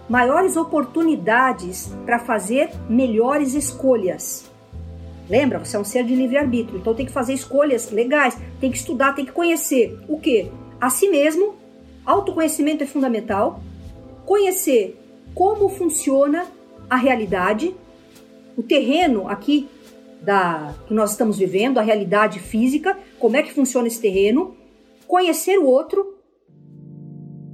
[0.09, 4.49] maiores oportunidades para fazer melhores escolhas.
[5.27, 8.77] Lembra, você é um ser de livre-arbítrio, então tem que fazer escolhas legais, tem que
[8.77, 9.99] estudar, tem que conhecer.
[10.07, 10.51] O que?
[10.79, 11.55] A si mesmo,
[12.05, 13.59] autoconhecimento é fundamental,
[14.25, 14.99] conhecer
[15.33, 16.45] como funciona
[16.89, 17.75] a realidade,
[18.55, 19.67] o terreno aqui
[20.21, 24.55] da que nós estamos vivendo, a realidade física, como é que funciona esse terreno,
[25.07, 26.14] conhecer o outro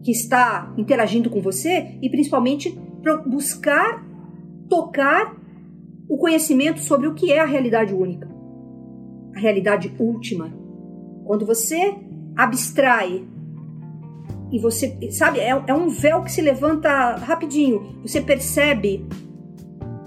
[0.04, 2.78] que está interagindo com você e principalmente
[3.26, 4.06] buscar
[4.70, 5.36] tocar
[6.08, 8.28] o conhecimento sobre o que é a realidade única,
[9.36, 10.54] a realidade última.
[11.26, 11.96] Quando você
[12.36, 13.26] abstrai
[14.52, 19.06] e você, sabe, é, é um véu que se levanta rapidinho, você percebe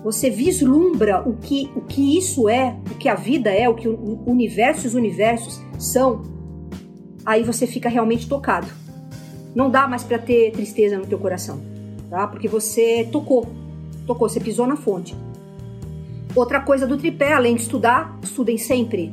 [0.05, 3.89] você vislumbra o que, o que isso é, o que a vida é, o que
[3.89, 6.21] o universo e os universos são,
[7.25, 8.67] aí você fica realmente tocado.
[9.55, 11.61] Não dá mais para ter tristeza no teu coração,
[12.11, 12.27] tá?
[12.27, 13.47] Porque você tocou,
[14.07, 15.17] tocou, você pisou na fonte.
[16.35, 19.13] Outra coisa do tripé, além de estudar, estudem sempre.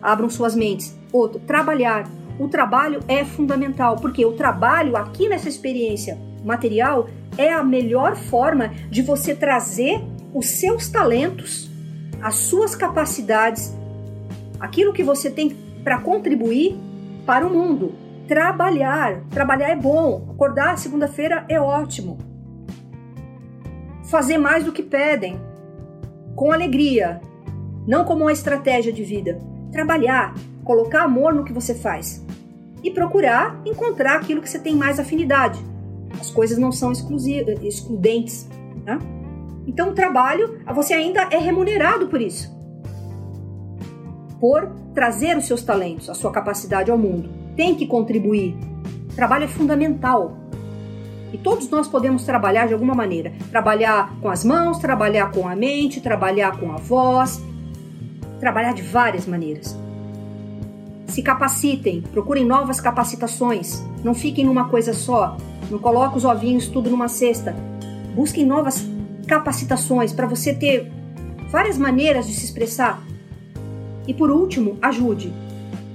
[0.00, 0.96] Abram suas mentes.
[1.12, 2.08] Outro, trabalhar.
[2.38, 8.68] O trabalho é fundamental, porque o trabalho aqui nessa experiência material é a melhor forma
[8.90, 10.00] de você trazer
[10.32, 11.70] os seus talentos,
[12.20, 13.72] as suas capacidades,
[14.58, 15.54] aquilo que você tem
[15.84, 16.76] para contribuir
[17.26, 18.03] para o mundo.
[18.26, 22.18] Trabalhar, trabalhar é bom, acordar segunda-feira é ótimo.
[24.04, 25.40] Fazer mais do que pedem,
[26.34, 27.20] com alegria,
[27.86, 29.40] não como uma estratégia de vida.
[29.70, 30.34] Trabalhar,
[30.64, 32.24] colocar amor no que você faz
[32.82, 35.58] e procurar encontrar aquilo que você tem mais afinidade
[36.20, 38.48] as coisas não são excludentes.
[38.84, 38.98] Tá?
[39.66, 42.54] Então, o trabalho, você ainda é remunerado por isso.
[44.40, 47.30] Por trazer os seus talentos, a sua capacidade ao mundo.
[47.56, 48.56] Tem que contribuir.
[49.10, 50.36] O trabalho é fundamental.
[51.32, 53.32] E todos nós podemos trabalhar de alguma maneira.
[53.50, 57.42] Trabalhar com as mãos, trabalhar com a mente, trabalhar com a voz.
[58.38, 59.76] Trabalhar de várias maneiras.
[61.06, 63.84] Se capacitem, procurem novas capacitações.
[64.02, 65.36] Não fiquem numa coisa só.
[65.70, 67.54] Não coloque os ovinhos tudo numa cesta.
[68.14, 68.84] Busquem novas
[69.26, 70.90] capacitações para você ter
[71.50, 73.00] várias maneiras de se expressar.
[74.06, 75.32] E por último, ajude.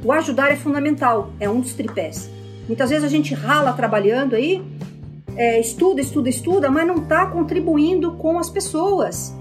[0.04, 2.30] O ajudar é fundamental, é um dos tripés.
[2.68, 4.64] Muitas vezes a gente rala trabalhando aí
[5.36, 9.34] é, estuda, estuda, estuda, mas não está contribuindo com as pessoas.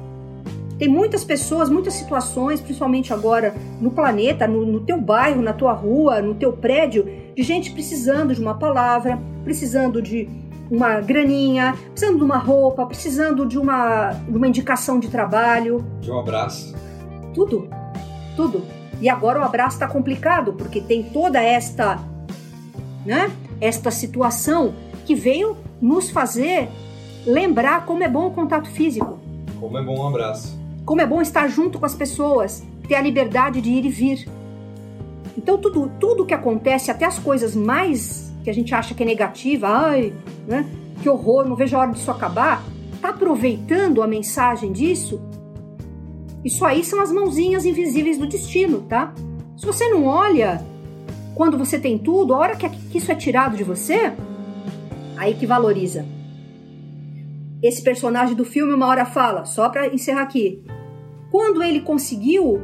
[0.78, 5.72] Tem muitas pessoas, muitas situações, principalmente agora no planeta, no, no teu bairro, na tua
[5.72, 7.04] rua, no teu prédio,
[7.34, 10.28] de gente precisando de uma palavra, precisando de
[10.70, 15.84] uma graninha, precisando de uma roupa, precisando de uma, de uma indicação de trabalho.
[16.00, 16.74] De um abraço.
[17.34, 17.68] Tudo,
[18.36, 18.77] tudo.
[19.00, 21.98] E agora o abraço está complicado, porque tem toda esta,
[23.04, 23.30] né,
[23.60, 24.74] esta situação
[25.06, 26.68] que veio nos fazer
[27.24, 29.18] lembrar como é bom o contato físico.
[29.60, 30.58] Como é bom um abraço.
[30.84, 34.28] Como é bom estar junto com as pessoas, ter a liberdade de ir e vir.
[35.36, 39.06] Então tudo, tudo que acontece, até as coisas mais que a gente acha que é
[39.06, 40.12] negativa, ai,
[40.46, 40.66] né,
[41.02, 42.62] que horror, não vejo a hora disso acabar,
[43.00, 45.20] tá aproveitando a mensagem disso?
[46.44, 49.12] Isso aí são as mãozinhas invisíveis do destino, tá?
[49.56, 50.64] Se você não olha
[51.34, 54.12] quando você tem tudo, a hora que isso é tirado de você,
[55.16, 56.04] aí que valoriza.
[57.62, 60.64] Esse personagem do filme uma hora fala, só para encerrar aqui,
[61.30, 62.62] quando ele conseguiu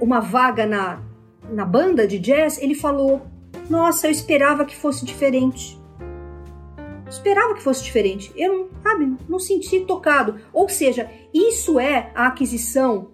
[0.00, 1.02] uma vaga na,
[1.50, 3.22] na banda de jazz, ele falou:
[3.68, 5.78] Nossa, eu esperava que fosse diferente.
[7.14, 8.32] Esperava que fosse diferente.
[8.36, 10.36] Eu não, sabe, não senti tocado.
[10.52, 13.08] Ou seja, isso é a aquisição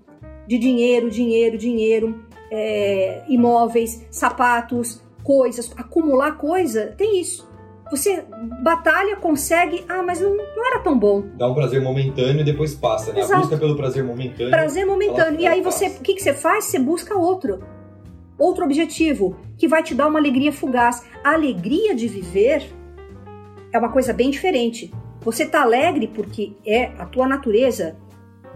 [0.47, 7.48] de dinheiro, dinheiro, dinheiro, é, imóveis, sapatos, coisas, acumular coisa, tem isso.
[7.90, 8.24] Você
[8.62, 11.24] batalha, consegue, ah, mas não, não era tão bom.
[11.36, 13.20] Dá um prazer momentâneo e depois passa, né?
[13.20, 13.35] Exato.
[13.35, 14.51] A busca pelo prazer momentâneo.
[14.51, 15.40] Prazer momentâneo.
[15.40, 16.66] e aí você, o que, que você faz?
[16.66, 17.62] Você busca outro.
[18.39, 21.05] Outro objetivo, que vai te dar uma alegria fugaz.
[21.22, 22.72] A alegria de viver
[23.73, 24.93] é uma coisa bem diferente.
[25.21, 27.97] Você tá alegre porque é a tua natureza.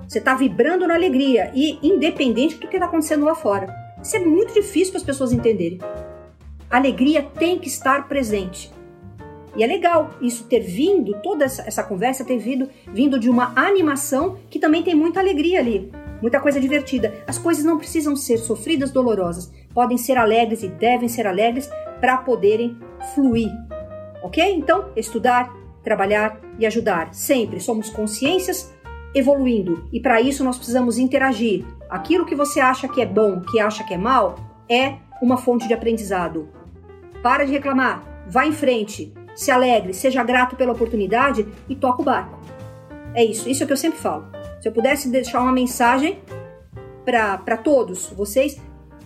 [0.08, 3.74] Você tá vibrando na alegria e independente do que tá acontecendo lá fora.
[4.02, 5.78] Isso é muito difícil para as pessoas entenderem.
[6.70, 8.72] A alegria tem que estar presente.
[9.56, 13.52] E é legal isso ter vindo, toda essa, essa conversa ter vindo, vindo de uma
[13.54, 17.22] animação que também tem muita alegria ali, muita coisa divertida.
[17.26, 21.70] As coisas não precisam ser sofridas, dolorosas, podem ser alegres e devem ser alegres
[22.00, 22.76] para poderem
[23.14, 23.50] fluir.
[24.24, 24.42] Ok?
[24.54, 27.12] Então, estudar, trabalhar e ajudar.
[27.12, 28.72] Sempre somos consciências
[29.14, 31.62] evoluindo e para isso nós precisamos interagir.
[31.90, 34.36] Aquilo que você acha que é bom, que acha que é mal,
[34.66, 36.48] é uma fonte de aprendizado.
[37.22, 42.04] Para de reclamar, vá em frente, se alegre, seja grato pela oportunidade e toca o
[42.04, 42.40] barco.
[43.14, 44.26] É isso, isso é o que eu sempre falo.
[44.58, 46.18] Se eu pudesse deixar uma mensagem
[47.04, 48.58] para todos vocês,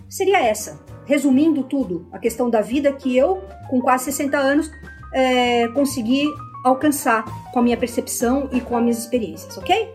[0.07, 0.79] seria essa.
[1.05, 4.71] Resumindo tudo, a questão da vida que eu, com quase 60 anos,
[5.13, 6.27] é, consegui
[6.63, 9.93] alcançar com a minha percepção e com as minhas experiências, ok?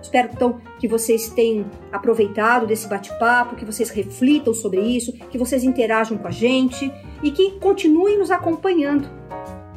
[0.00, 5.64] Espero então que vocês tenham aproveitado desse bate-papo, que vocês reflitam sobre isso, que vocês
[5.64, 6.92] interajam com a gente
[7.22, 9.08] e que continuem nos acompanhando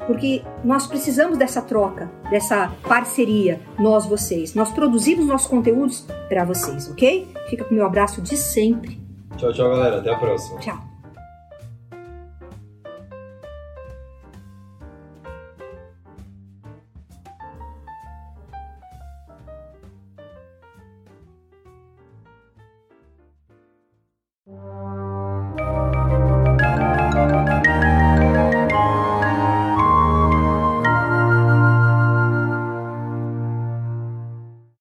[0.06, 4.54] porque nós precisamos dessa troca, dessa parceria, nós, vocês.
[4.54, 7.28] Nós produzimos nossos conteúdos para vocês, ok?
[7.50, 9.00] Fica com o meu abraço de sempre.
[9.38, 9.98] Tchau, tchau, galera.
[9.98, 10.60] Até a próxima.
[10.60, 10.95] Tchau.